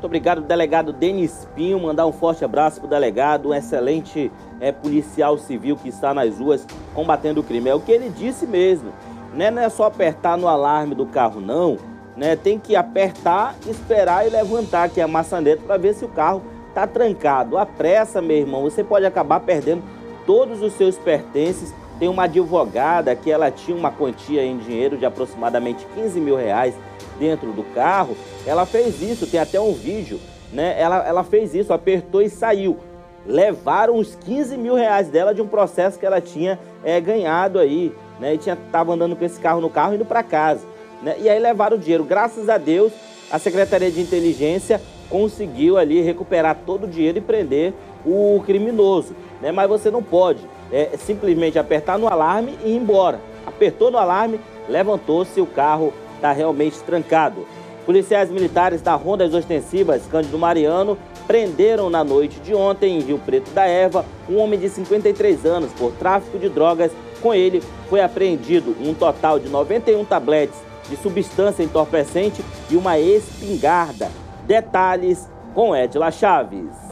Muito 0.04 0.06
obrigado, 0.06 0.42
delegado 0.42 0.92
Denis 0.92 1.48
Pinho. 1.54 1.80
Mandar 1.80 2.06
um 2.06 2.12
forte 2.12 2.44
abraço 2.44 2.78
para 2.78 2.86
o 2.86 2.90
delegado, 2.90 3.48
um 3.48 3.54
excelente 3.54 4.30
é, 4.60 4.70
policial 4.70 5.38
civil 5.38 5.76
que 5.76 5.88
está 5.88 6.12
nas 6.12 6.38
ruas 6.38 6.66
combatendo 6.94 7.40
o 7.40 7.42
crime. 7.42 7.70
É 7.70 7.74
o 7.74 7.80
que 7.80 7.90
ele 7.90 8.10
disse 8.10 8.46
mesmo. 8.46 8.92
Né? 9.32 9.50
Não 9.50 9.62
é 9.62 9.68
só 9.70 9.84
apertar 9.84 10.36
no 10.36 10.46
alarme 10.46 10.94
do 10.94 11.06
carro, 11.06 11.40
não. 11.40 11.78
Né? 12.16 12.36
Tem 12.36 12.58
que 12.58 12.76
apertar, 12.76 13.56
esperar 13.66 14.26
e 14.26 14.30
levantar 14.30 14.84
aqui 14.84 15.00
a 15.00 15.08
maçaneta 15.08 15.62
para 15.66 15.78
ver 15.78 15.94
se 15.94 16.04
o 16.04 16.08
carro 16.08 16.42
está 16.68 16.86
trancado. 16.86 17.56
A 17.56 17.64
pressa, 17.64 18.20
meu 18.20 18.36
irmão, 18.36 18.62
você 18.62 18.84
pode 18.84 19.06
acabar 19.06 19.40
perdendo 19.40 19.82
todos 20.26 20.62
os 20.62 20.72
seus 20.74 20.96
pertences. 20.96 21.74
Tem 21.98 22.08
uma 22.08 22.24
advogada 22.24 23.14
que 23.14 23.30
ela 23.30 23.50
tinha 23.50 23.76
uma 23.76 23.90
quantia 23.90 24.44
em 24.44 24.58
dinheiro 24.58 24.98
de 24.98 25.06
aproximadamente 25.06 25.86
15 25.94 26.20
mil 26.20 26.36
reais 26.36 26.74
dentro 27.18 27.52
do 27.52 27.62
carro, 27.74 28.16
ela 28.46 28.66
fez 28.66 29.00
isso, 29.02 29.26
tem 29.26 29.40
até 29.40 29.60
um 29.60 29.72
vídeo, 29.72 30.20
né? 30.52 30.74
Ela, 30.78 31.06
ela 31.06 31.24
fez 31.24 31.54
isso, 31.54 31.72
apertou 31.72 32.22
e 32.22 32.28
saiu. 32.28 32.78
Levaram 33.26 33.96
os 33.96 34.14
15 34.16 34.56
mil 34.58 34.74
reais 34.74 35.08
dela 35.08 35.34
de 35.34 35.40
um 35.40 35.46
processo 35.46 35.98
que 35.98 36.04
ela 36.04 36.20
tinha 36.20 36.58
é, 36.84 37.00
ganhado 37.00 37.58
aí, 37.58 37.92
né? 38.20 38.34
E 38.34 38.38
tinha, 38.38 38.56
tava 38.70 38.92
andando 38.92 39.16
com 39.16 39.24
esse 39.24 39.40
carro 39.40 39.60
no 39.60 39.70
carro 39.70 39.94
indo 39.94 40.04
para 40.04 40.22
casa, 40.22 40.66
né? 41.02 41.16
E 41.18 41.28
aí 41.28 41.38
levaram 41.38 41.76
o 41.76 41.80
dinheiro. 41.80 42.04
Graças 42.04 42.48
a 42.48 42.58
Deus, 42.58 42.92
a 43.30 43.38
Secretaria 43.38 43.90
de 43.90 44.00
Inteligência 44.00 44.80
conseguiu 45.08 45.78
ali 45.78 46.00
recuperar 46.02 46.58
todo 46.66 46.84
o 46.84 46.88
dinheiro 46.88 47.18
e 47.18 47.20
prender 47.20 47.72
o 48.04 48.42
criminoso, 48.44 49.14
né? 49.44 49.52
Mas 49.52 49.68
você 49.68 49.90
não 49.90 50.02
pode 50.02 50.40
é, 50.72 50.96
simplesmente 50.96 51.58
apertar 51.58 51.98
no 51.98 52.08
alarme 52.08 52.58
e 52.64 52.70
ir 52.70 52.76
embora. 52.76 53.20
Apertou 53.46 53.90
no 53.90 53.98
alarme, 53.98 54.40
levantou-se 54.66 55.38
o 55.38 55.46
carro 55.46 55.92
está 56.16 56.32
realmente 56.32 56.80
trancado. 56.80 57.46
Policiais 57.84 58.30
militares 58.30 58.80
da 58.80 58.94
Rondas 58.94 59.34
Ostensivas 59.34 60.06
Cândido 60.10 60.38
Mariano 60.38 60.96
prenderam 61.26 61.90
na 61.90 62.02
noite 62.02 62.40
de 62.40 62.54
ontem, 62.54 62.96
em 62.96 63.02
Rio 63.02 63.18
Preto 63.18 63.50
da 63.50 63.66
Eva, 63.66 64.06
um 64.26 64.38
homem 64.38 64.58
de 64.58 64.70
53 64.70 65.44
anos 65.44 65.70
por 65.74 65.92
tráfico 65.92 66.38
de 66.38 66.48
drogas. 66.48 66.90
Com 67.20 67.34
ele 67.34 67.62
foi 67.90 68.00
apreendido 68.00 68.74
um 68.80 68.94
total 68.94 69.38
de 69.38 69.50
91 69.50 70.04
tabletes 70.06 70.58
de 70.88 70.96
substância 70.96 71.62
entorpecente 71.62 72.42
e 72.70 72.76
uma 72.76 72.98
espingarda. 72.98 74.10
Detalhes 74.46 75.28
com 75.54 75.76
Edila 75.76 76.10
Chaves. 76.10 76.83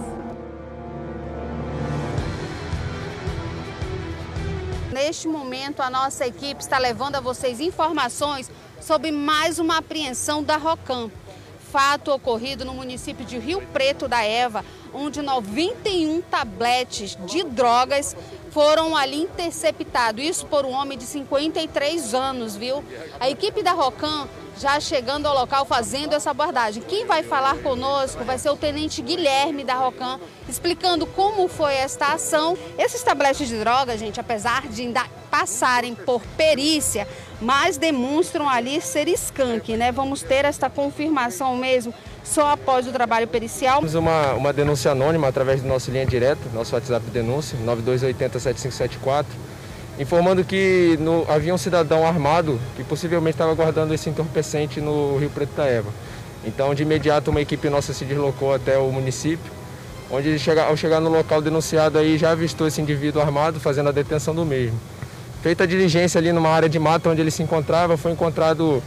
Neste 5.04 5.26
momento, 5.26 5.82
a 5.82 5.90
nossa 5.90 6.24
equipe 6.28 6.62
está 6.62 6.78
levando 6.78 7.16
a 7.16 7.20
vocês 7.20 7.58
informações 7.58 8.48
sobre 8.80 9.10
mais 9.10 9.58
uma 9.58 9.78
apreensão 9.78 10.44
da 10.44 10.56
Rocam. 10.56 11.10
Fato 11.72 12.12
ocorrido 12.12 12.64
no 12.64 12.72
município 12.72 13.24
de 13.24 13.36
Rio 13.36 13.60
Preto 13.72 14.06
da 14.06 14.22
Eva, 14.22 14.64
onde 14.92 15.22
91 15.22 16.20
tabletes 16.22 17.16
de 17.26 17.42
drogas 17.44 18.16
foram 18.50 18.94
ali 18.96 19.22
interceptados. 19.22 20.22
Isso 20.22 20.46
por 20.46 20.66
um 20.66 20.72
homem 20.72 20.98
de 20.98 21.04
53 21.04 22.14
anos, 22.14 22.54
viu? 22.54 22.84
A 23.18 23.30
equipe 23.30 23.62
da 23.62 23.72
Rocam 23.72 24.28
já 24.58 24.78
chegando 24.78 25.26
ao 25.26 25.34
local 25.34 25.64
fazendo 25.64 26.14
essa 26.14 26.30
abordagem. 26.30 26.82
Quem 26.82 27.06
vai 27.06 27.22
falar 27.22 27.56
conosco 27.62 28.22
vai 28.24 28.38
ser 28.38 28.50
o 28.50 28.56
tenente 28.56 29.00
Guilherme 29.00 29.64
da 29.64 29.74
Rocam, 29.74 30.20
explicando 30.48 31.06
como 31.06 31.48
foi 31.48 31.74
esta 31.74 32.12
ação. 32.12 32.56
Esses 32.78 33.02
tabletes 33.02 33.48
de 33.48 33.58
droga, 33.58 33.96
gente, 33.96 34.20
apesar 34.20 34.68
de 34.68 34.82
ainda 34.82 35.04
passarem 35.30 35.94
por 35.94 36.20
perícia, 36.36 37.08
mas 37.40 37.78
demonstram 37.78 38.48
ali 38.48 38.80
ser 38.80 39.08
skunk, 39.08 39.76
né? 39.76 39.90
Vamos 39.90 40.22
ter 40.22 40.44
esta 40.44 40.68
confirmação 40.68 41.56
mesmo 41.56 41.94
só 42.32 42.50
após 42.50 42.86
o 42.86 42.92
trabalho 42.92 43.28
pericial. 43.28 43.76
Temos 43.76 43.94
uma, 43.94 44.32
uma 44.32 44.52
denúncia 44.52 44.90
anônima 44.90 45.28
através 45.28 45.60
do 45.60 45.68
nosso 45.68 45.90
linha 45.90 46.06
direta, 46.06 46.40
nosso 46.54 46.74
WhatsApp 46.74 47.04
de 47.04 47.12
denúncia, 47.12 47.58
9280-7574, 47.66 49.26
informando 49.98 50.42
que 50.42 50.96
no, 50.98 51.26
havia 51.28 51.54
um 51.54 51.58
cidadão 51.58 52.06
armado 52.06 52.58
que 52.74 52.82
possivelmente 52.82 53.34
estava 53.34 53.54
guardando 53.54 53.92
esse 53.92 54.08
entorpecente 54.08 54.80
no 54.80 55.18
Rio 55.18 55.28
Preto 55.28 55.54
da 55.54 55.66
Eva. 55.66 55.90
Então, 56.44 56.74
de 56.74 56.82
imediato, 56.82 57.30
uma 57.30 57.40
equipe 57.40 57.68
nossa 57.68 57.92
se 57.92 58.04
deslocou 58.04 58.54
até 58.54 58.78
o 58.78 58.90
município, 58.90 59.52
onde 60.10 60.38
chega, 60.38 60.64
ao 60.64 60.76
chegar 60.76 61.00
no 61.00 61.10
local 61.10 61.42
denunciado 61.42 61.98
aí 61.98 62.16
já 62.16 62.30
avistou 62.30 62.66
esse 62.66 62.80
indivíduo 62.80 63.20
armado 63.20 63.60
fazendo 63.60 63.90
a 63.90 63.92
detenção 63.92 64.34
do 64.34 64.44
mesmo. 64.44 64.80
Feita 65.42 65.64
a 65.64 65.66
diligência 65.66 66.18
ali 66.18 66.32
numa 66.32 66.48
área 66.48 66.68
de 66.68 66.78
mata 66.78 67.10
onde 67.10 67.20
ele 67.20 67.30
se 67.30 67.42
encontrava, 67.42 67.96
foi 67.96 68.12
encontrado 68.12 68.82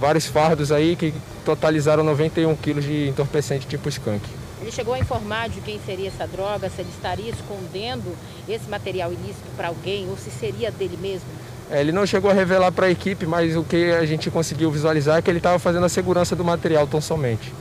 vários 0.00 0.26
fardos 0.26 0.72
aí 0.72 0.96
que 0.96 1.12
totalizaram 1.46 2.02
91 2.02 2.56
quilos 2.56 2.84
de 2.84 3.08
entorpecente 3.08 3.68
tipo 3.68 3.88
skunk. 3.88 4.20
Ele 4.60 4.72
chegou 4.72 4.94
a 4.94 4.98
informar 4.98 5.48
de 5.48 5.60
quem 5.60 5.78
seria 5.86 6.08
essa 6.08 6.26
droga, 6.26 6.68
se 6.68 6.80
ele 6.80 6.90
estaria 6.90 7.30
escondendo 7.30 8.16
esse 8.48 8.68
material 8.68 9.12
ilícito 9.12 9.46
para 9.56 9.68
alguém 9.68 10.08
ou 10.10 10.16
se 10.16 10.30
seria 10.30 10.72
dele 10.72 10.98
mesmo? 11.00 11.28
É, 11.70 11.80
ele 11.80 11.92
não 11.92 12.04
chegou 12.04 12.30
a 12.30 12.34
revelar 12.34 12.72
para 12.72 12.86
a 12.86 12.90
equipe, 12.90 13.26
mas 13.26 13.56
o 13.56 13.62
que 13.62 13.92
a 13.92 14.04
gente 14.04 14.30
conseguiu 14.30 14.70
visualizar 14.70 15.18
é 15.18 15.22
que 15.22 15.30
ele 15.30 15.38
estava 15.38 15.58
fazendo 15.58 15.86
a 15.86 15.88
segurança 15.88 16.34
do 16.34 16.44
material 16.44 16.86
tão 16.86 17.00
somente. 17.00 17.52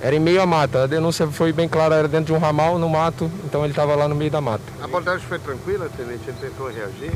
Era 0.00 0.14
em 0.14 0.20
meio 0.20 0.42
à 0.42 0.46
mata, 0.46 0.84
a 0.84 0.86
denúncia 0.86 1.26
foi 1.26 1.52
bem 1.52 1.68
clara, 1.68 1.96
era 1.96 2.08
dentro 2.08 2.26
de 2.26 2.32
um 2.32 2.38
ramal, 2.38 2.78
no 2.78 2.88
mato, 2.88 3.30
então 3.44 3.62
ele 3.62 3.72
estava 3.72 3.94
lá 3.94 4.06
no 4.06 4.14
meio 4.14 4.30
da 4.30 4.40
mata. 4.40 4.62
A 4.80 4.84
abordagem 4.84 5.26
foi 5.26 5.38
tranquila, 5.38 5.88
tenente? 5.96 6.28
Ele 6.28 6.36
tentou 6.38 6.68
reagir? 6.68 7.10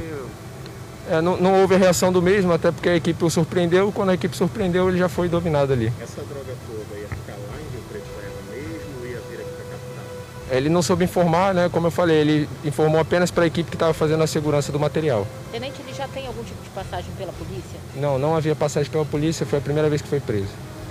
É, 1.08 1.20
não, 1.20 1.36
não, 1.36 1.60
houve 1.60 1.76
reação 1.76 2.12
do 2.12 2.20
mesmo, 2.20 2.52
até 2.52 2.70
porque 2.70 2.88
a 2.88 2.96
equipe 2.96 3.24
o 3.24 3.30
surpreendeu. 3.30 3.90
Quando 3.92 4.10
a 4.10 4.14
equipe 4.14 4.36
surpreendeu, 4.36 4.88
ele 4.88 4.98
já 4.98 5.08
foi 5.08 5.28
dominado 5.28 5.72
ali. 5.72 5.92
Essa 6.00 6.22
droga 6.22 6.54
toda 6.66 7.00
ia 7.00 7.08
ficar 7.08 7.32
lá 7.32 7.56
em 7.58 7.72
Rio 7.72 7.82
Preto 7.90 8.06
Eva 8.18 8.54
mesmo 8.54 9.00
ou 9.00 9.06
ia 9.06 9.20
vir 9.28 9.40
aqui 9.40 9.50
para 9.54 9.64
a 9.64 9.70
capital? 9.70 10.56
Ele 10.56 10.68
não 10.68 10.82
soube 10.82 11.04
informar, 11.04 11.54
né? 11.54 11.68
Como 11.68 11.86
eu 11.86 11.90
falei, 11.90 12.16
ele 12.16 12.48
informou 12.64 13.00
apenas 13.00 13.30
para 13.30 13.44
a 13.44 13.46
equipe 13.46 13.70
que 13.70 13.76
estava 13.76 13.94
fazendo 13.94 14.22
a 14.22 14.26
segurança 14.26 14.70
do 14.70 14.78
material. 14.78 15.26
Tenente, 15.50 15.80
ele 15.80 15.92
já 15.92 16.06
tem 16.08 16.26
algum 16.26 16.44
tipo 16.44 16.62
de 16.62 16.70
passagem 16.70 17.10
pela 17.16 17.32
polícia? 17.32 17.78
Não, 17.96 18.18
não 18.18 18.36
havia 18.36 18.54
passagem 18.54 18.90
pela 18.90 19.04
polícia, 19.04 19.46
foi 19.46 19.58
a 19.58 19.62
primeira 19.62 19.88
vez 19.88 20.02
que 20.02 20.08
foi 20.08 20.20
preso. 20.20 20.48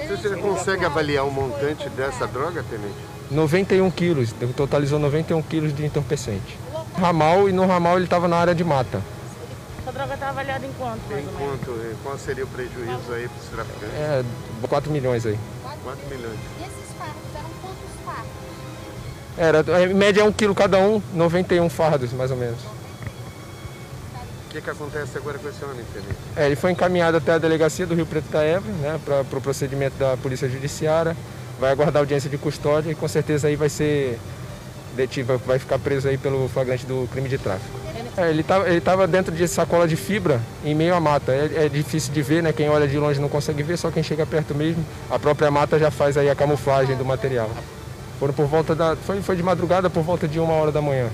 Você 0.09 0.35
consegue 0.37 0.85
avaliar 0.85 1.25
o 1.25 1.31
montante 1.31 1.87
dessa 1.89 2.25
droga, 2.25 2.63
Tenente? 2.69 2.95
91 3.31 3.91
quilos, 3.91 4.33
totalizou 4.55 4.97
91 4.97 5.41
quilos 5.43 5.75
de 5.75 5.85
entorpecente. 5.85 6.57
Ramal 6.97 7.47
e 7.47 7.51
no 7.51 7.65
ramal 7.67 7.95
ele 7.95 8.05
estava 8.05 8.27
na 8.27 8.37
área 8.37 8.55
de 8.55 8.63
mata. 8.63 9.01
Essa 9.89 9.97
droga 9.97 10.13
está 10.13 10.29
avaliada 10.29 10.67
em 10.67 10.71
quanto, 10.73 11.01
mais 11.09 11.23
em 11.23 11.27
ou? 11.27 11.33
Quanto, 11.33 11.97
qual 12.03 12.17
seria 12.19 12.43
o 12.43 12.47
prejuízo 12.47 13.11
aí 13.11 13.27
para 13.27 13.39
os 13.39 13.49
traficantes? 13.49 13.97
É, 13.97 14.23
4 14.67 14.91
milhões 14.91 15.25
aí. 15.25 15.39
4 15.83 16.07
milhões. 16.09 16.39
E 16.59 16.61
esses 16.61 16.95
fardos 16.95 17.15
eram 17.33 17.49
quantos 17.59 18.05
fardos? 18.05 18.29
Era, 19.35 19.89
em 19.89 19.93
média 19.95 20.21
é 20.21 20.23
um 20.23 20.31
quilo 20.31 20.53
cada 20.53 20.77
um, 20.77 21.01
91 21.11 21.67
fardos 21.71 22.13
mais 22.13 22.29
ou 22.29 22.37
menos. 22.37 22.59
O 22.61 24.51
que, 24.51 24.61
que 24.61 24.69
acontece 24.69 25.17
agora 25.17 25.39
com 25.39 25.49
esse 25.49 25.65
homem, 25.65 25.83
Tenente? 25.91 26.15
É, 26.35 26.45
ele 26.45 26.55
foi 26.55 26.71
encaminhado 26.71 27.17
até 27.17 27.31
a 27.33 27.37
delegacia 27.39 27.87
do 27.87 27.95
Rio 27.95 28.05
Preto 28.05 28.29
da 28.29 28.43
Eva, 28.43 28.69
né, 28.81 28.99
para 29.03 29.21
o 29.21 29.25
pro 29.25 29.41
procedimento 29.41 29.97
da 29.97 30.15
Polícia 30.17 30.47
Judiciária. 30.47 31.17
Vai 31.59 31.71
aguardar 31.71 32.01
audiência 32.01 32.29
de 32.29 32.37
custódia 32.37 32.91
e 32.91 32.95
com 32.95 33.07
certeza 33.07 33.47
aí 33.47 33.55
vai 33.55 33.69
ser 33.69 34.19
detido, 34.95 35.35
vai 35.47 35.57
ficar 35.57 35.79
preso 35.79 36.07
aí 36.07 36.17
pelo 36.17 36.47
flagrante 36.47 36.85
do 36.85 37.09
crime 37.11 37.27
de 37.27 37.39
tráfico. 37.39 37.88
É, 38.19 38.29
ele 38.29 38.41
estava 38.41 38.69
ele 38.69 38.81
tava 38.81 39.07
dentro 39.07 39.33
de 39.33 39.47
sacola 39.47 39.87
de 39.87 39.95
fibra 39.95 40.41
em 40.63 40.75
meio 40.75 40.93
à 40.93 40.99
mata. 40.99 41.31
É, 41.31 41.65
é, 41.65 41.69
difícil 41.69 42.13
de 42.13 42.21
ver, 42.21 42.43
né? 42.43 42.51
Quem 42.51 42.69
olha 42.69 42.87
de 42.87 42.97
longe 42.97 43.19
não 43.19 43.29
consegue 43.29 43.63
ver, 43.63 43.77
só 43.77 43.89
quem 43.89 44.03
chega 44.03 44.25
perto 44.25 44.53
mesmo. 44.53 44.85
A 45.09 45.17
própria 45.17 45.49
mata 45.49 45.79
já 45.79 45.89
faz 45.89 46.17
aí 46.17 46.29
a 46.29 46.35
camuflagem 46.35 46.97
do 46.97 47.05
material. 47.05 47.49
Foram 48.19 48.33
por 48.33 48.45
volta 48.45 48.75
da. 48.75 48.97
Foi, 48.97 49.21
foi 49.21 49.37
de 49.37 49.43
madrugada 49.43 49.89
por 49.89 50.03
volta 50.03 50.27
de 50.27 50.37
uma 50.37 50.53
hora 50.53 50.71
da 50.71 50.81
manhã. 50.81 51.09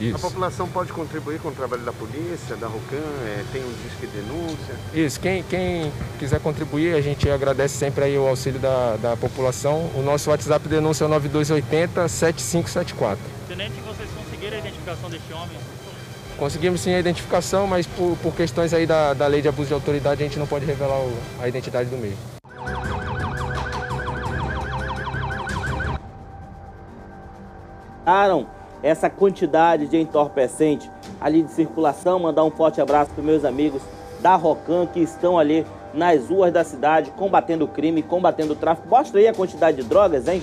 Isso. 0.00 0.16
A 0.16 0.18
população 0.18 0.66
pode 0.68 0.92
contribuir 0.92 1.38
com 1.40 1.48
o 1.48 1.52
trabalho 1.52 1.82
da 1.82 1.92
polícia, 1.92 2.56
da 2.56 2.66
ROCAN, 2.66 2.96
é, 3.24 3.44
tem 3.50 3.62
um 3.62 3.72
disque 3.82 4.06
denúncia? 4.06 4.74
Isso, 4.92 5.18
quem, 5.18 5.42
quem 5.44 5.90
quiser 6.18 6.38
contribuir, 6.38 6.94
a 6.94 7.00
gente 7.00 7.30
agradece 7.30 7.78
sempre 7.78 8.04
aí 8.04 8.18
o 8.18 8.28
auxílio 8.28 8.60
da, 8.60 8.96
da 8.96 9.16
população. 9.16 9.90
O 9.94 10.02
nosso 10.02 10.28
WhatsApp 10.28 10.68
denúncia 10.68 11.04
é 11.04 11.06
o 11.06 11.10
9280-7574. 11.10 13.16
Tenente, 13.48 13.80
vocês 13.86 14.10
conseguiram 14.10 14.56
a 14.56 14.58
identificação 14.60 15.08
deste 15.08 15.32
homem? 15.32 15.56
Conseguimos 16.38 16.80
sim 16.82 16.94
a 16.94 16.98
identificação, 16.98 17.66
mas 17.66 17.86
por, 17.86 18.16
por 18.22 18.34
questões 18.34 18.74
aí 18.74 18.86
da, 18.86 19.14
da 19.14 19.26
lei 19.26 19.40
de 19.40 19.48
abuso 19.48 19.68
de 19.68 19.74
autoridade 19.74 20.22
a 20.22 20.26
gente 20.26 20.38
não 20.38 20.46
pode 20.46 20.66
revelar 20.66 20.98
o, 20.98 21.12
a 21.40 21.48
identidade 21.48 21.88
do 21.88 21.96
mesmo. 21.96 22.18
Aaron, 28.04 28.46
essa 28.82 29.10
quantidade 29.10 29.88
de 29.88 29.96
entorpecente 29.96 30.90
ali 31.20 31.42
de 31.42 31.50
circulação, 31.50 32.18
mandar 32.18 32.44
um 32.44 32.50
forte 32.50 32.80
abraço 32.80 33.10
para 33.12 33.24
meus 33.24 33.44
amigos 33.44 33.82
da 34.20 34.36
Rocan 34.36 34.86
que 34.86 35.00
estão 35.00 35.38
ali 35.38 35.66
nas 35.92 36.28
ruas 36.28 36.52
da 36.52 36.62
cidade 36.62 37.10
combatendo 37.12 37.64
o 37.64 37.68
crime, 37.68 38.02
combatendo 38.02 38.52
o 38.52 38.56
tráfico. 38.56 38.88
Mostra 38.88 39.18
aí 39.18 39.26
a 39.26 39.34
quantidade 39.34 39.82
de 39.82 39.88
drogas, 39.88 40.28
hein? 40.28 40.42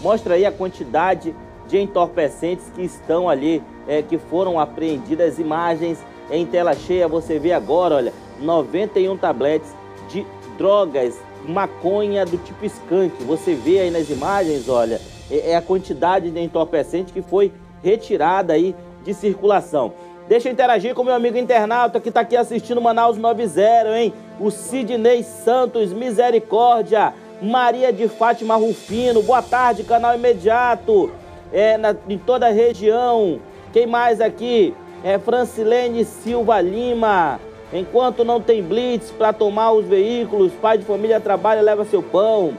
Mostra 0.00 0.34
aí 0.34 0.44
a 0.44 0.50
quantidade 0.50 1.34
de 1.68 1.78
entorpecentes 1.78 2.66
que 2.74 2.82
estão 2.82 3.28
ali, 3.28 3.62
é, 3.86 4.02
que 4.02 4.18
foram 4.18 4.58
apreendidas. 4.58 5.38
Imagens 5.38 5.98
em 6.30 6.46
tela 6.46 6.74
cheia, 6.74 7.06
você 7.06 7.38
vê 7.38 7.52
agora, 7.52 7.96
olha, 7.96 8.12
91 8.40 9.16
tabletes 9.16 9.74
de 10.08 10.26
drogas, 10.56 11.18
maconha 11.46 12.24
do 12.24 12.38
tipo 12.38 12.64
skunk. 12.64 13.22
Você 13.24 13.54
vê 13.54 13.80
aí 13.80 13.90
nas 13.90 14.08
imagens, 14.10 14.68
olha, 14.68 15.00
é, 15.30 15.50
é 15.50 15.56
a 15.56 15.62
quantidade 15.62 16.30
de 16.30 16.40
entorpecente 16.40 17.12
que 17.12 17.22
foi 17.22 17.52
retirada 17.82 18.52
aí 18.52 18.74
de 19.04 19.12
circulação. 19.12 19.92
Deixa 20.26 20.48
eu 20.48 20.52
interagir 20.52 20.94
com 20.94 21.04
meu 21.04 21.14
amigo 21.14 21.36
internauta 21.36 22.00
que 22.00 22.08
está 22.08 22.22
aqui 22.22 22.34
assistindo 22.34 22.80
Manaus 22.80 23.18
90, 23.18 23.98
hein? 23.98 24.14
O 24.40 24.50
Sidney 24.50 25.22
Santos, 25.22 25.92
misericórdia. 25.92 27.12
Maria 27.42 27.92
de 27.92 28.08
Fátima 28.08 28.56
Rufino, 28.56 29.22
boa 29.22 29.42
tarde, 29.42 29.84
canal 29.84 30.14
imediato. 30.14 31.12
É, 31.52 31.76
na, 31.76 31.94
em 32.08 32.16
toda 32.16 32.46
a 32.46 32.50
região. 32.50 33.38
Quem 33.74 33.88
mais 33.88 34.20
aqui? 34.20 34.72
É 35.02 35.18
Francilene 35.18 36.04
Silva 36.04 36.60
Lima. 36.60 37.40
Enquanto 37.72 38.24
não 38.24 38.40
tem 38.40 38.62
blitz 38.62 39.10
para 39.10 39.32
tomar 39.32 39.72
os 39.72 39.84
veículos, 39.84 40.52
pai 40.62 40.78
de 40.78 40.84
família 40.84 41.18
trabalha 41.18 41.60
leva 41.60 41.84
seu 41.84 42.00
pão. 42.00 42.52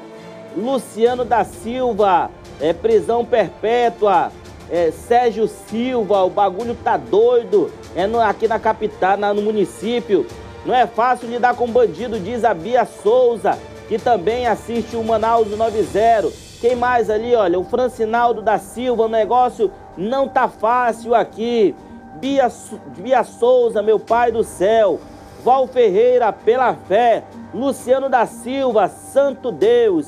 Luciano 0.58 1.24
da 1.24 1.46
Silva, 1.46 2.30
é 2.60 2.74
prisão 2.74 3.24
perpétua 3.24 4.30
é, 4.70 4.92
Sérgio 4.92 5.48
Silva, 5.48 6.22
o 6.24 6.30
bagulho 6.30 6.76
tá 6.84 6.98
doido. 6.98 7.72
É 7.96 8.06
no, 8.06 8.20
aqui 8.20 8.46
na 8.46 8.60
capital, 8.60 9.16
na, 9.16 9.34
no 9.34 9.42
município. 9.42 10.26
Não 10.66 10.76
é 10.76 10.86
fácil 10.86 11.30
lidar 11.30 11.56
com 11.56 11.66
bandido, 11.66 12.20
diz 12.20 12.44
a 12.44 12.54
Bia 12.54 12.84
Souza, 12.84 13.58
que 13.88 13.98
também 13.98 14.48
assiste 14.48 14.98
o 14.98 15.04
Manaus 15.04 15.48
90. 15.48 16.30
Quem 16.60 16.76
mais 16.76 17.10
ali, 17.10 17.34
olha, 17.36 17.58
o 17.58 17.64
Francinaldo 17.64 18.42
da 18.42 18.58
Silva, 18.58 19.04
o 19.04 19.10
negócio 19.10 19.72
não 19.98 20.28
tá 20.28 20.48
fácil 20.48 21.14
aqui. 21.16 21.76
Bia, 22.16 22.52
Bia 22.98 23.24
Souza, 23.24 23.82
meu 23.82 24.00
pai 24.00 24.32
do 24.32 24.44
céu. 24.44 25.00
Val 25.44 25.68
Ferreira, 25.68 26.32
pela 26.34 26.74
fé. 26.74 27.24
Luciano 27.54 28.10
da 28.10 28.26
Silva, 28.26 28.88
Santo 28.88 29.52
Deus. 29.52 30.08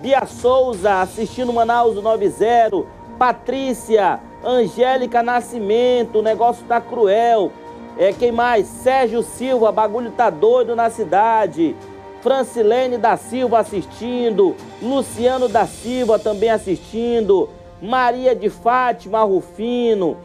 Bia 0.00 0.26
Souza, 0.26 1.00
assistindo 1.00 1.52
Manaus 1.52 1.94
90. 1.94 2.84
Patrícia, 3.18 4.18
Angélica 4.44 5.22
Nascimento, 5.22 6.18
o 6.18 6.22
negócio 6.22 6.64
tá 6.66 6.80
cruel. 6.80 7.52
É, 7.98 8.12
quem 8.12 8.32
mais? 8.32 8.66
Sérgio 8.66 9.22
Silva, 9.22 9.70
bagulho 9.70 10.10
tá 10.10 10.30
doido 10.30 10.74
na 10.74 10.90
cidade. 10.90 11.76
Francilene 12.22 12.96
da 12.96 13.16
Silva 13.16 13.58
assistindo. 13.58 14.56
Luciano 14.80 15.48
da 15.48 15.66
Silva 15.66 16.18
também 16.18 16.50
assistindo. 16.50 17.48
Maria 17.82 18.32
de 18.32 18.48
Fátima 18.48 19.24
Rufino. 19.24 20.16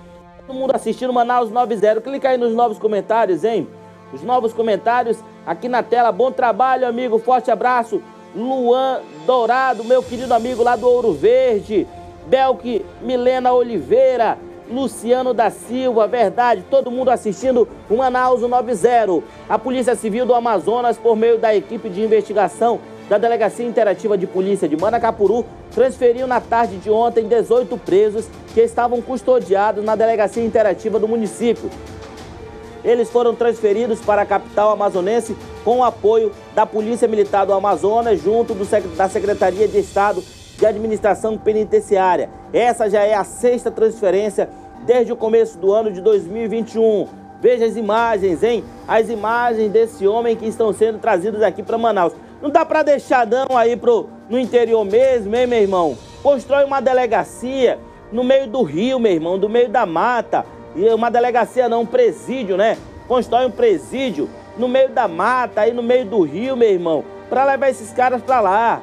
Todo 0.45 0.55
mundo 0.55 0.75
assistindo 0.75 1.11
Manaus 1.11 1.49
90. 1.49 2.01
Clica 2.01 2.29
aí 2.29 2.37
nos 2.37 2.53
novos 2.53 2.77
comentários, 2.77 3.43
hein? 3.43 3.67
Os 4.13 4.21
novos 4.21 4.53
comentários 4.53 5.17
aqui 5.43 5.67
na 5.67 5.81
tela. 5.81 6.11
Bom 6.11 6.31
trabalho, 6.31 6.87
amigo. 6.87 7.17
Forte 7.17 7.49
abraço. 7.49 7.99
Luan 8.35 8.99
Dourado, 9.25 9.83
meu 9.83 10.03
querido 10.03 10.35
amigo 10.35 10.61
lá 10.61 10.75
do 10.75 10.87
Ouro 10.87 11.13
Verde. 11.13 11.87
Belk 12.27 12.85
Milena 13.01 13.51
Oliveira. 13.51 14.37
Luciano 14.69 15.33
da 15.33 15.49
Silva, 15.49 16.07
verdade, 16.07 16.61
todo 16.69 16.91
mundo 16.91 17.09
assistindo 17.09 17.65
o 17.89 17.95
Manaus 17.95 18.41
90. 18.41 19.23
A 19.47 19.57
Polícia 19.57 19.95
Civil 19.95 20.25
do 20.25 20.35
Amazonas, 20.35 20.97
por 20.97 21.15
meio 21.15 21.37
da 21.37 21.55
equipe 21.55 21.87
de 21.89 22.01
investigação 22.01 22.81
da 23.09 23.17
Delegacia 23.17 23.65
Interativa 23.65 24.17
de 24.17 24.27
Polícia 24.27 24.67
de 24.67 24.75
Manacapuru, 24.75 25.45
transferiu 25.71 26.27
na 26.27 26.41
tarde 26.41 26.77
de 26.77 26.89
ontem 26.89 27.27
18 27.27 27.77
presos 27.77 28.25
que 28.53 28.61
estavam 28.61 29.01
custodiados 29.01 29.83
na 29.83 29.95
Delegacia 29.95 30.43
Interativa 30.43 30.99
do 30.99 31.07
município. 31.07 31.69
Eles 32.83 33.09
foram 33.09 33.35
transferidos 33.35 33.99
para 33.99 34.21
a 34.21 34.25
capital 34.25 34.71
amazonense 34.71 35.35
com 35.63 35.79
o 35.79 35.83
apoio 35.83 36.31
da 36.53 36.65
Polícia 36.65 37.07
Militar 37.07 37.45
do 37.45 37.53
Amazonas, 37.53 38.21
junto 38.21 38.53
do, 38.53 38.65
da 38.95 39.09
Secretaria 39.09 39.67
de 39.67 39.79
Estado 39.79 40.23
de 40.57 40.65
Administração 40.65 41.37
Penitenciária. 41.37 42.29
Essa 42.53 42.89
já 42.89 43.03
é 43.03 43.13
a 43.13 43.23
sexta 43.23 43.69
transferência 43.69 44.49
desde 44.85 45.11
o 45.11 45.15
começo 45.15 45.57
do 45.57 45.71
ano 45.71 45.91
de 45.91 46.01
2021. 46.01 47.07
Veja 47.39 47.65
as 47.65 47.75
imagens, 47.75 48.41
hein? 48.41 48.63
As 48.87 49.09
imagens 49.09 49.71
desse 49.71 50.07
homem 50.07 50.35
que 50.35 50.47
estão 50.47 50.73
sendo 50.73 50.97
trazidos 50.97 51.41
aqui 51.41 51.61
para 51.61 51.77
Manaus. 51.77 52.13
Não 52.41 52.49
dá 52.49 52.65
para 52.65 52.83
deixar 52.83 53.25
não 53.25 53.57
aí 53.57 53.75
pro, 53.75 54.09
no 54.29 54.39
interior 54.39 54.85
mesmo, 54.85 55.35
hein, 55.35 55.47
meu 55.47 55.59
irmão? 55.59 55.97
Constrói 56.21 56.65
uma 56.65 56.81
delegacia 56.81 57.79
no 58.11 58.23
meio 58.23 58.47
do 58.47 58.63
rio, 58.63 58.99
meu 58.99 59.11
irmão, 59.11 59.39
do 59.39 59.49
meio 59.49 59.69
da 59.69 59.85
mata. 59.85 60.45
E 60.75 60.87
uma 60.89 61.09
delegacia 61.09 61.67
não, 61.67 61.81
um 61.81 61.85
presídio, 61.85 62.57
né? 62.57 62.77
Constrói 63.07 63.45
um 63.45 63.51
presídio 63.51 64.29
no 64.57 64.67
meio 64.67 64.89
da 64.89 65.07
mata, 65.07 65.61
aí 65.61 65.73
no 65.73 65.83
meio 65.83 66.05
do 66.05 66.21
rio, 66.21 66.55
meu 66.55 66.69
irmão, 66.69 67.03
para 67.29 67.45
levar 67.45 67.69
esses 67.69 67.91
caras 67.91 68.21
para 68.21 68.39
lá 68.39 68.81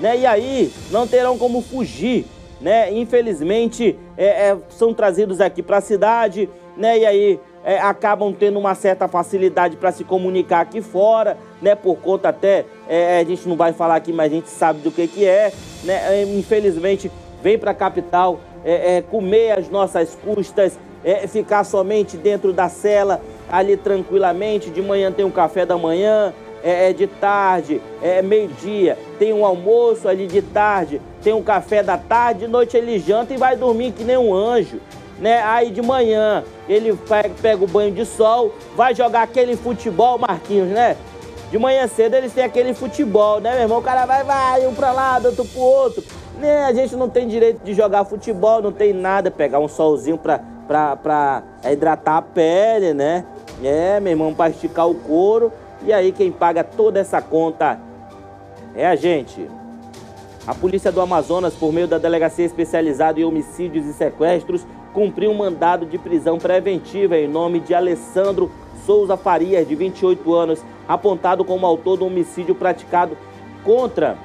né? 0.00 0.18
E 0.18 0.26
aí 0.26 0.72
não 0.90 1.06
terão 1.06 1.38
como 1.38 1.60
fugir, 1.60 2.24
né? 2.60 2.92
Infelizmente 2.92 3.96
é, 4.16 4.48
é, 4.48 4.58
são 4.70 4.92
trazidos 4.94 5.40
aqui 5.40 5.62
para 5.62 5.76
a 5.76 5.82
cidade, 5.82 6.48
né? 6.76 6.98
E 6.98 7.06
aí 7.06 7.40
é, 7.64 7.78
acabam 7.78 8.32
tendo 8.32 8.58
uma 8.58 8.74
certa 8.74 9.06
facilidade 9.06 9.76
para 9.76 9.92
se 9.92 10.02
comunicar 10.02 10.60
aqui 10.60 10.80
fora, 10.80 11.36
né? 11.60 11.74
Por 11.74 11.96
conta 11.96 12.28
até 12.28 12.64
é, 12.88 13.20
a 13.20 13.24
gente 13.24 13.48
não 13.48 13.56
vai 13.56 13.72
falar 13.72 13.96
aqui, 13.96 14.12
mas 14.12 14.32
a 14.32 14.34
gente 14.34 14.48
sabe 14.48 14.80
do 14.80 14.90
que 14.90 15.06
que 15.06 15.24
é, 15.24 15.52
né? 15.84 16.20
É, 16.20 16.22
infelizmente 16.22 17.10
vem 17.42 17.58
para 17.58 17.70
a 17.70 17.74
capital 17.74 18.40
é, 18.64 19.02
comer 19.10 19.52
as 19.52 19.70
nossas 19.70 20.14
custas, 20.14 20.78
ficar 21.28 21.64
somente 21.64 22.18
dentro 22.18 22.52
da 22.52 22.68
cela 22.68 23.22
ali 23.50 23.74
tranquilamente. 23.76 24.68
De 24.68 24.82
manhã 24.82 25.10
tem 25.10 25.24
um 25.24 25.30
café 25.30 25.64
da 25.64 25.78
manhã, 25.78 26.34
é, 26.62 26.90
é 26.90 26.92
de 26.92 27.06
tarde, 27.06 27.80
é 28.02 28.22
meio-dia, 28.22 28.98
tem 29.18 29.32
um 29.32 29.44
almoço 29.44 30.08
ali 30.08 30.26
de 30.26 30.42
tarde, 30.42 31.00
tem 31.22 31.32
um 31.32 31.42
café 31.42 31.82
da 31.82 31.96
tarde, 31.96 32.40
de 32.40 32.48
noite 32.48 32.76
ele 32.76 32.98
janta 32.98 33.34
e 33.34 33.36
vai 33.36 33.56
dormir 33.56 33.92
que 33.92 34.04
nem 34.04 34.16
um 34.16 34.34
anjo. 34.34 34.78
Né? 35.18 35.42
Aí 35.42 35.70
de 35.70 35.82
manhã 35.82 36.42
ele 36.68 36.98
pega 37.42 37.62
o 37.62 37.66
banho 37.66 37.92
de 37.92 38.06
sol, 38.06 38.54
vai 38.74 38.94
jogar 38.94 39.22
aquele 39.22 39.54
futebol, 39.54 40.18
Marquinhos, 40.18 40.68
né? 40.68 40.96
De 41.50 41.58
manhã 41.58 41.88
cedo 41.88 42.14
eles 42.14 42.32
têm 42.32 42.44
aquele 42.44 42.72
futebol, 42.72 43.40
né, 43.40 43.52
meu 43.54 43.62
irmão? 43.62 43.78
O 43.78 43.82
cara 43.82 44.06
vai, 44.06 44.22
vai, 44.22 44.66
um 44.68 44.74
pra 44.74 44.92
lá, 44.92 45.20
outro 45.24 45.44
pro 45.44 45.60
outro. 45.60 46.04
Né? 46.38 46.64
A 46.64 46.72
gente 46.72 46.94
não 46.94 47.08
tem 47.08 47.26
direito 47.26 47.64
de 47.64 47.74
jogar 47.74 48.04
futebol, 48.04 48.62
não 48.62 48.70
tem 48.70 48.92
nada, 48.92 49.32
pegar 49.32 49.58
um 49.58 49.66
solzinho 49.66 50.16
pra, 50.16 50.40
pra, 50.68 50.94
pra 50.94 51.42
hidratar 51.72 52.18
a 52.18 52.22
pele, 52.22 52.94
né? 52.94 53.24
É, 53.64 53.98
meu 53.98 54.12
irmão, 54.12 54.32
pra 54.32 54.48
esticar 54.48 54.88
o 54.88 54.94
couro. 54.94 55.52
E 55.82 55.92
aí 55.92 56.12
quem 56.12 56.30
paga 56.30 56.62
toda 56.62 57.00
essa 57.00 57.20
conta 57.20 57.80
é 58.74 58.86
a 58.86 58.94
gente. 58.94 59.48
A 60.46 60.54
Polícia 60.54 60.92
do 60.92 61.00
Amazonas, 61.00 61.54
por 61.54 61.72
meio 61.72 61.88
da 61.88 61.98
Delegacia 61.98 62.44
Especializada 62.44 63.18
em 63.18 63.24
Homicídios 63.24 63.86
e 63.86 63.92
Sequestros, 63.92 64.64
cumpriu 64.92 65.30
um 65.30 65.36
mandado 65.36 65.84
de 65.84 65.98
prisão 65.98 66.38
preventiva 66.38 67.16
em 67.16 67.28
nome 67.28 67.60
de 67.60 67.74
Alessandro 67.74 68.50
Souza 68.84 69.16
Farias, 69.16 69.68
de 69.68 69.74
28 69.74 70.34
anos, 70.34 70.64
apontado 70.88 71.44
como 71.44 71.66
autor 71.66 71.98
do 71.98 72.06
homicídio 72.06 72.54
praticado 72.54 73.16
contra 73.64 74.16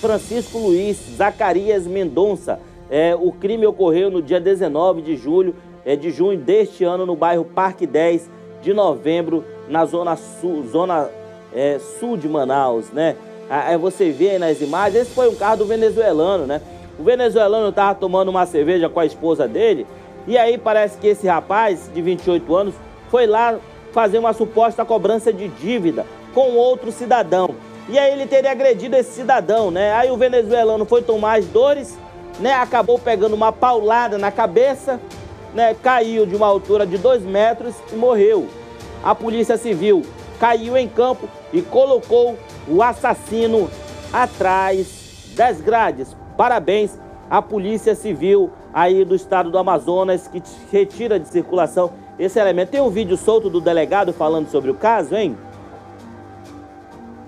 Francisco 0.00 0.58
Luiz 0.58 0.96
Zacarias 1.16 1.86
Mendonça. 1.86 2.60
É, 2.90 3.14
o 3.14 3.30
crime 3.30 3.66
ocorreu 3.66 4.10
no 4.10 4.20
dia 4.20 4.40
19 4.40 5.02
de 5.02 5.16
julho, 5.16 5.54
é, 5.84 5.94
de 5.94 6.10
junho 6.10 6.38
deste 6.38 6.84
ano, 6.84 7.06
no 7.06 7.14
bairro 7.14 7.44
Parque 7.44 7.86
10 7.86 8.28
de 8.62 8.74
novembro 8.74 9.44
na 9.68 9.84
zona 9.84 10.16
sul, 10.16 10.64
zona, 10.66 11.08
é, 11.54 11.78
sul 11.98 12.16
de 12.16 12.28
Manaus, 12.28 12.90
né? 12.90 13.16
Aí 13.48 13.76
você 13.76 14.10
vê 14.10 14.30
aí 14.30 14.38
nas 14.38 14.60
imagens, 14.60 15.02
esse 15.02 15.10
foi 15.10 15.28
um 15.28 15.34
carro 15.34 15.58
do 15.58 15.66
venezuelano, 15.66 16.46
né? 16.46 16.60
O 16.98 17.02
venezuelano 17.02 17.70
estava 17.70 17.94
tomando 17.94 18.28
uma 18.28 18.46
cerveja 18.46 18.88
com 18.88 19.00
a 19.00 19.06
esposa 19.06 19.48
dele, 19.48 19.86
e 20.26 20.36
aí 20.36 20.58
parece 20.58 20.98
que 20.98 21.08
esse 21.08 21.26
rapaz 21.26 21.90
de 21.92 22.00
28 22.00 22.54
anos 22.54 22.74
foi 23.10 23.26
lá 23.26 23.58
fazer 23.92 24.18
uma 24.18 24.32
suposta 24.32 24.84
cobrança 24.84 25.32
de 25.32 25.48
dívida 25.48 26.06
com 26.32 26.52
outro 26.52 26.92
cidadão. 26.92 27.54
E 27.88 27.98
aí 27.98 28.12
ele 28.12 28.26
teria 28.26 28.52
agredido 28.52 28.96
esse 28.96 29.12
cidadão, 29.12 29.70
né? 29.70 29.92
Aí 29.94 30.10
o 30.10 30.16
venezuelano 30.16 30.84
foi 30.84 31.02
tomar 31.02 31.38
as 31.38 31.46
dores, 31.46 31.98
né? 32.38 32.54
Acabou 32.54 32.98
pegando 32.98 33.34
uma 33.34 33.52
paulada 33.52 34.16
na 34.16 34.30
cabeça, 34.30 35.00
né? 35.52 35.74
Caiu 35.82 36.24
de 36.24 36.36
uma 36.36 36.46
altura 36.46 36.86
de 36.86 36.96
2 36.96 37.22
metros 37.22 37.74
e 37.92 37.96
morreu 37.96 38.48
a 39.02 39.14
Polícia 39.14 39.56
Civil 39.56 40.04
caiu 40.40 40.76
em 40.76 40.88
campo 40.88 41.28
e 41.52 41.60
colocou 41.60 42.36
o 42.66 42.82
assassino 42.82 43.70
atrás 44.10 45.32
das 45.36 45.60
grades. 45.60 46.16
Parabéns 46.36 46.98
à 47.28 47.42
Polícia 47.42 47.94
Civil 47.94 48.50
aí 48.72 49.04
do 49.04 49.14
estado 49.14 49.50
do 49.50 49.58
Amazonas 49.58 50.26
que 50.26 50.42
retira 50.72 51.20
de 51.20 51.28
circulação 51.28 51.92
esse 52.20 52.38
elemento. 52.38 52.70
Tem 52.70 52.80
um 52.80 52.90
vídeo 52.90 53.16
solto 53.16 53.48
do 53.48 53.60
delegado 53.60 54.12
falando 54.12 54.48
sobre 54.48 54.70
o 54.70 54.74
caso, 54.74 55.16
hein? 55.16 55.36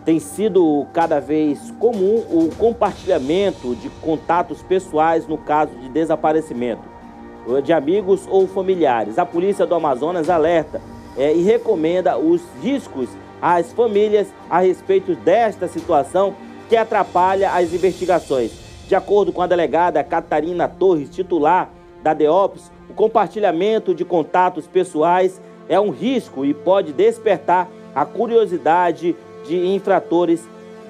Tem 0.04 0.20
sido 0.20 0.86
cada 0.92 1.20
vez 1.20 1.72
comum 1.78 2.22
o 2.30 2.50
compartilhamento 2.58 3.74
de 3.76 3.88
contatos 3.88 4.62
pessoais 4.62 5.26
no 5.26 5.38
caso 5.38 5.74
de 5.76 5.88
desaparecimento 5.88 6.92
de 7.64 7.72
amigos 7.72 8.26
ou 8.28 8.46
familiares. 8.46 9.18
A 9.18 9.26
Polícia 9.26 9.66
do 9.66 9.74
Amazonas 9.74 10.30
alerta 10.30 10.80
é, 11.16 11.34
e 11.34 11.42
recomenda 11.42 12.16
os 12.16 12.42
riscos 12.60 13.08
às 13.40 13.72
famílias 13.72 14.28
a 14.48 14.60
respeito 14.60 15.14
desta 15.16 15.66
situação 15.66 16.34
que 16.68 16.76
atrapalha 16.76 17.50
as 17.52 17.72
investigações. 17.72 18.52
De 18.86 18.94
acordo 18.94 19.32
com 19.32 19.42
a 19.42 19.46
delegada 19.46 20.04
Catarina 20.04 20.68
Torres, 20.68 21.10
titular 21.10 21.70
da 22.02 22.14
DEOPS, 22.14 22.70
o 22.92 22.94
compartilhamento 22.94 23.94
de 23.94 24.04
contatos 24.04 24.66
pessoais 24.66 25.40
é 25.66 25.80
um 25.80 25.88
risco 25.88 26.44
e 26.44 26.52
pode 26.52 26.92
despertar 26.92 27.66
a 27.94 28.04
curiosidade 28.04 29.16
de 29.46 29.56
infratores. 29.66 30.42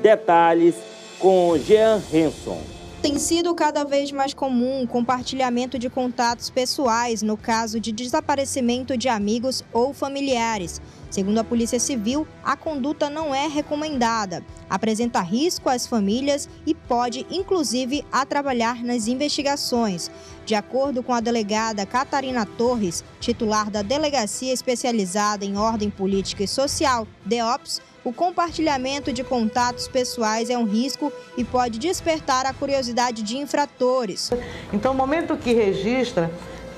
Detalhes 0.03 0.75
com 1.21 1.57
Jean 1.57 2.03
Henson. 2.13 2.61
Tem 3.01 3.19
sido 3.19 3.55
cada 3.55 3.85
vez 3.85 4.11
mais 4.11 4.35
comum 4.35 4.83
o 4.83 4.89
compartilhamento 4.89 5.79
de 5.79 5.89
contatos 5.89 6.51
pessoais 6.51 7.23
no 7.23 7.37
caso 7.37 7.79
de 7.79 7.93
desaparecimento 7.93 8.97
de 8.97 9.09
amigos 9.09 9.65
ou 9.73 9.95
familiares. 9.95 10.83
Segundo 11.13 11.37
a 11.37 11.45
Polícia 11.45 11.79
Civil, 11.79 12.27
a 12.43 12.57
conduta 12.57 13.11
não 13.11 13.35
é 13.35 13.47
recomendada, 13.47 14.43
apresenta 14.69 15.21
risco 15.21 15.69
às 15.69 15.87
famílias 15.87 16.49
e 16.67 16.75
pode, 16.75 17.27
inclusive, 17.31 18.03
atrapalhar 18.11 18.83
nas 18.83 19.09
investigações. 19.09 20.11
De 20.47 20.55
acordo 20.55 21.03
com 21.03 21.13
a 21.13 21.21
delegada 21.21 21.85
Catarina 21.85 22.47
Torres, 22.47 23.05
titular 23.21 23.71
da 23.71 23.83
Delegacia 23.83 24.55
Especializada 24.55 25.45
em 25.45 25.59
Ordem 25.59 25.91
Política 25.91 26.45
e 26.45 26.49
Social, 26.49 27.07
DEOPS, 27.27 27.83
o 28.03 28.11
compartilhamento 28.11 29.13
de 29.13 29.23
contatos 29.23 29.87
pessoais 29.89 30.49
é 30.49 30.57
um 30.57 30.65
risco 30.65 31.13
e 31.37 31.45
pode 31.45 31.79
despertar 31.79 32.47
a 32.47 32.55
curiosidade 32.55 33.23
de 33.23 33.37
infratores. 33.37 34.31
Então, 34.73 34.95
no 34.95 34.99
momento 34.99 35.37
que 35.37 35.53
registra, 35.53 36.31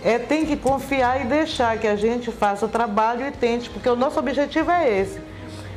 é, 0.04 0.18
tem 0.18 0.44
que 0.44 0.56
confiar 0.56 1.22
e 1.22 1.24
deixar 1.24 1.78
que 1.78 1.86
a 1.86 1.96
gente 1.96 2.30
faça 2.30 2.66
o 2.66 2.68
trabalho 2.68 3.26
e 3.26 3.30
tente, 3.30 3.70
porque 3.70 3.88
o 3.88 3.96
nosso 3.96 4.18
objetivo 4.18 4.70
é 4.70 5.00
esse. 5.00 5.18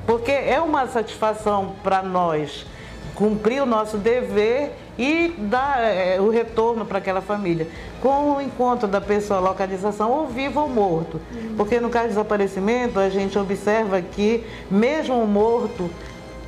Porque 0.05 0.31
é 0.31 0.59
uma 0.59 0.85
satisfação 0.87 1.73
para 1.81 2.03
nós 2.03 2.65
cumprir 3.15 3.63
o 3.63 3.65
nosso 3.65 3.97
dever 3.97 4.73
e 4.97 5.33
dar 5.37 5.81
é, 5.81 6.19
o 6.19 6.29
retorno 6.29 6.85
para 6.85 6.99
aquela 6.99 7.21
família. 7.21 7.67
Com 8.01 8.35
o 8.35 8.41
encontro 8.41 8.87
da 8.87 9.01
pessoa, 9.01 9.39
localização, 9.39 10.11
ou 10.11 10.27
vivo 10.27 10.59
ou 10.59 10.69
morto. 10.69 11.19
Porque 11.55 11.79
no 11.79 11.89
caso 11.89 12.05
de 12.05 12.09
desaparecimento, 12.09 12.99
a 12.99 13.09
gente 13.09 13.37
observa 13.39 14.01
que, 14.01 14.43
mesmo 14.69 15.19
o 15.19 15.27
morto, 15.27 15.89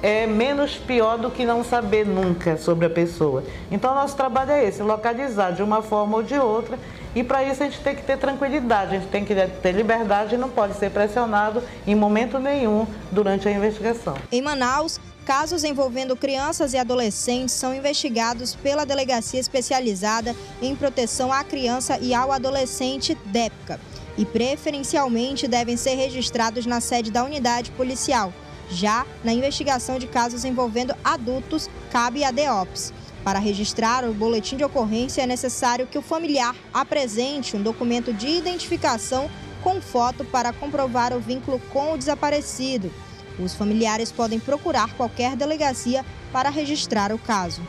é 0.01 0.25
menos 0.25 0.75
pior 0.75 1.17
do 1.17 1.29
que 1.29 1.45
não 1.45 1.63
saber 1.63 2.05
nunca 2.05 2.57
sobre 2.57 2.85
a 2.85 2.89
pessoa. 2.89 3.43
Então, 3.71 3.93
nosso 3.93 4.15
trabalho 4.15 4.51
é 4.51 4.65
esse: 4.65 4.81
localizar 4.81 5.51
de 5.51 5.61
uma 5.61 5.81
forma 5.81 6.17
ou 6.17 6.23
de 6.23 6.35
outra. 6.35 6.77
E 7.15 7.23
para 7.23 7.43
isso 7.43 7.63
a 7.63 7.65
gente 7.65 7.81
tem 7.81 7.95
que 7.95 8.03
ter 8.03 8.17
tranquilidade, 8.17 8.95
a 8.95 8.99
gente 8.99 9.09
tem 9.09 9.25
que 9.25 9.33
ter 9.33 9.71
liberdade 9.71 10.35
e 10.35 10.37
não 10.37 10.49
pode 10.49 10.75
ser 10.75 10.91
pressionado 10.91 11.63
em 11.87 11.95
momento 11.95 12.37
nenhum 12.37 12.85
durante 13.11 13.47
a 13.47 13.51
investigação. 13.51 14.15
Em 14.31 14.43
Manaus, 14.43 14.99
casos 15.25 15.63
envolvendo 15.63 16.15
crianças 16.15 16.73
e 16.73 16.77
adolescentes 16.77 17.55
são 17.55 17.73
investigados 17.73 18.53
pela 18.53 18.85
Delegacia 18.85 19.39
Especializada 19.39 20.35
em 20.61 20.75
Proteção 20.75 21.33
à 21.33 21.43
Criança 21.43 21.97
e 21.99 22.13
ao 22.13 22.31
Adolescente, 22.31 23.17
DEPCA, 23.25 23.79
e 24.15 24.23
preferencialmente 24.23 25.47
devem 25.47 25.77
ser 25.77 25.95
registrados 25.95 26.67
na 26.67 26.79
sede 26.79 27.09
da 27.09 27.23
unidade 27.23 27.71
policial. 27.71 28.31
Já 28.69 29.05
na 29.23 29.33
investigação 29.33 29.97
de 29.97 30.07
casos 30.07 30.45
envolvendo 30.45 30.95
adultos, 31.03 31.69
cabe 31.91 32.23
a 32.23 32.31
DEOPS. 32.31 32.93
Para 33.23 33.39
registrar 33.39 34.05
o 34.05 34.13
boletim 34.13 34.55
de 34.55 34.63
ocorrência, 34.63 35.21
é 35.21 35.27
necessário 35.27 35.87
que 35.87 35.97
o 35.97 36.01
familiar 36.01 36.55
apresente 36.73 37.57
um 37.57 37.61
documento 37.61 38.13
de 38.13 38.27
identificação 38.27 39.29
com 39.63 39.81
foto 39.81 40.23
para 40.23 40.53
comprovar 40.53 41.13
o 41.13 41.19
vínculo 41.19 41.59
com 41.71 41.93
o 41.93 41.97
desaparecido. 41.97 42.91
Os 43.37 43.53
familiares 43.53 44.11
podem 44.11 44.39
procurar 44.39 44.93
qualquer 44.95 45.35
delegacia 45.35 46.05
para 46.31 46.49
registrar 46.49 47.11
o 47.11 47.17
caso. 47.17 47.61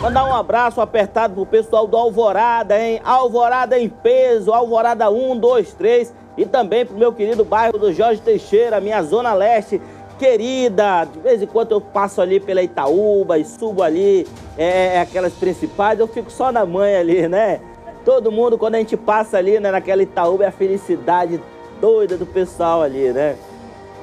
Mandar 0.00 0.26
um 0.26 0.34
abraço 0.34 0.80
apertado 0.80 1.34
pro 1.34 1.46
pessoal 1.46 1.86
do 1.86 1.96
Alvorada, 1.96 2.80
hein? 2.80 3.00
Alvorada 3.02 3.78
em 3.78 3.88
peso, 3.88 4.52
Alvorada 4.52 5.10
1, 5.10 5.38
2, 5.38 5.74
3 5.74 6.25
e 6.36 6.44
também 6.44 6.84
pro 6.84 6.96
meu 6.96 7.12
querido 7.12 7.44
bairro 7.44 7.78
do 7.78 7.92
Jorge 7.92 8.20
Teixeira, 8.20 8.80
minha 8.80 9.02
zona 9.02 9.32
leste 9.32 9.80
querida. 10.18 11.04
De 11.04 11.18
vez 11.20 11.42
em 11.42 11.46
quando 11.46 11.72
eu 11.72 11.80
passo 11.80 12.20
ali 12.20 12.40
pela 12.40 12.62
Itaúba 12.62 13.38
e 13.38 13.44
subo 13.44 13.82
ali, 13.82 14.26
é, 14.56 14.96
é, 14.96 15.00
aquelas 15.00 15.32
principais, 15.34 15.98
eu 15.98 16.06
fico 16.06 16.30
só 16.30 16.50
na 16.52 16.66
mãe 16.66 16.96
ali, 16.96 17.28
né? 17.28 17.60
Todo 18.04 18.30
mundo, 18.30 18.56
quando 18.56 18.76
a 18.76 18.78
gente 18.78 18.96
passa 18.96 19.36
ali 19.38 19.58
né, 19.58 19.70
naquela 19.70 20.02
Itaúba, 20.02 20.44
é 20.44 20.48
a 20.48 20.52
felicidade 20.52 21.40
doida 21.80 22.16
do 22.16 22.26
pessoal 22.26 22.82
ali, 22.82 23.12
né? 23.12 23.36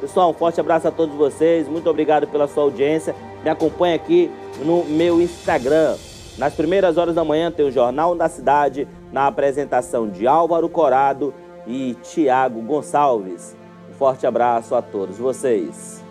Pessoal, 0.01 0.29
um 0.31 0.33
forte 0.33 0.59
abraço 0.59 0.87
a 0.87 0.91
todos 0.91 1.15
vocês. 1.15 1.67
Muito 1.67 1.89
obrigado 1.89 2.27
pela 2.27 2.47
sua 2.47 2.63
audiência. 2.63 3.15
Me 3.43 3.49
acompanhe 3.49 3.95
aqui 3.95 4.29
no 4.65 4.83
meu 4.83 5.21
Instagram. 5.21 5.95
Nas 6.37 6.53
primeiras 6.53 6.97
horas 6.97 7.15
da 7.15 7.23
manhã 7.23 7.51
tem 7.51 7.65
o 7.65 7.71
Jornal 7.71 8.15
da 8.15 8.27
Cidade, 8.27 8.87
na 9.11 9.27
apresentação 9.27 10.09
de 10.09 10.27
Álvaro 10.27 10.67
Corado 10.67 11.33
e 11.67 11.95
Tiago 12.03 12.61
Gonçalves. 12.61 13.55
Um 13.89 13.93
forte 13.93 14.25
abraço 14.25 14.75
a 14.75 14.81
todos 14.81 15.17
vocês. 15.17 16.03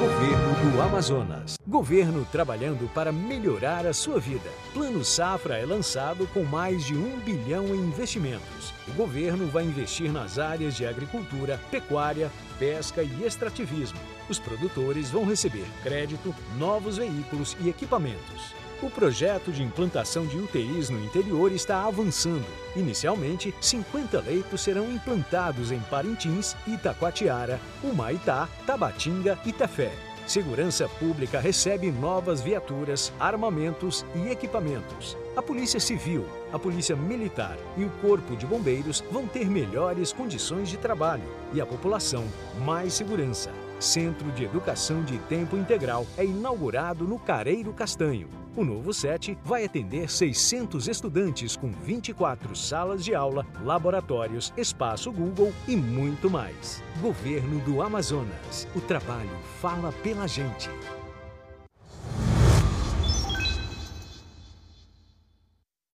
Governo 0.00 0.70
do 0.70 0.82
Amazonas. 0.82 1.56
Governo 1.66 2.26
trabalhando 2.30 2.88
para 2.94 3.10
melhorar 3.10 3.86
a 3.86 3.92
sua 3.92 4.20
vida. 4.20 4.48
Plano 4.72 5.04
Safra 5.04 5.58
é 5.58 5.66
lançado 5.66 6.26
com 6.32 6.44
mais 6.44 6.84
de 6.84 6.94
um 6.94 7.18
bilhão 7.20 7.66
em 7.66 7.80
investimentos. 7.80 8.72
O 8.88 8.92
governo 8.92 9.46
vai 9.48 9.64
investir 9.64 10.12
nas 10.12 10.38
áreas 10.38 10.76
de 10.76 10.86
agricultura, 10.86 11.58
pecuária, 11.70 12.30
pesca 12.58 13.02
e 13.02 13.24
extrativismo. 13.24 13.98
Os 14.28 14.38
produtores 14.38 15.10
vão 15.10 15.24
receber 15.24 15.66
crédito, 15.82 16.34
novos 16.56 16.96
veículos 16.96 17.56
e 17.60 17.68
equipamentos. 17.68 18.54
O 18.82 18.90
projeto 18.90 19.52
de 19.52 19.62
implantação 19.62 20.26
de 20.26 20.36
UTIs 20.36 20.90
no 20.90 21.02
interior 21.02 21.52
está 21.52 21.84
avançando. 21.86 22.46
Inicialmente, 22.76 23.54
50 23.60 24.20
leitos 24.20 24.60
serão 24.60 24.90
implantados 24.90 25.70
em 25.70 25.80
Parintins, 25.80 26.56
Itacoatiara, 26.66 27.60
Humaitá, 27.82 28.48
Tabatinga 28.66 29.38
e 29.46 29.52
Tefé. 29.52 29.92
Segurança 30.26 30.88
Pública 30.88 31.38
recebe 31.38 31.90
novas 31.90 32.40
viaturas, 32.40 33.12
armamentos 33.20 34.04
e 34.14 34.28
equipamentos. 34.28 35.16
A 35.36 35.42
Polícia 35.42 35.78
Civil, 35.78 36.26
a 36.52 36.58
Polícia 36.58 36.96
Militar 36.96 37.58
e 37.76 37.84
o 37.84 37.90
Corpo 38.00 38.34
de 38.34 38.46
Bombeiros 38.46 39.04
vão 39.10 39.26
ter 39.26 39.48
melhores 39.50 40.12
condições 40.12 40.68
de 40.68 40.78
trabalho 40.78 41.24
e 41.52 41.60
a 41.60 41.66
população 41.66 42.24
mais 42.64 42.94
segurança. 42.94 43.50
Centro 43.78 44.30
de 44.32 44.44
Educação 44.44 45.02
de 45.02 45.18
Tempo 45.18 45.56
Integral 45.56 46.06
é 46.16 46.24
inaugurado 46.24 47.04
no 47.04 47.18
Careiro 47.18 47.72
Castanho. 47.72 48.28
O 48.56 48.64
novo 48.64 48.94
SET 48.94 49.36
vai 49.44 49.64
atender 49.64 50.08
600 50.08 50.86
estudantes 50.86 51.56
com 51.56 51.72
24 51.72 52.54
salas 52.54 53.04
de 53.04 53.12
aula, 53.14 53.44
laboratórios, 53.64 54.52
espaço 54.56 55.10
Google 55.10 55.52
e 55.66 55.76
muito 55.76 56.30
mais. 56.30 56.82
Governo 57.00 57.58
do 57.60 57.82
Amazonas. 57.82 58.68
O 58.76 58.80
trabalho 58.80 59.36
fala 59.60 59.92
pela 60.04 60.28
gente. 60.28 60.70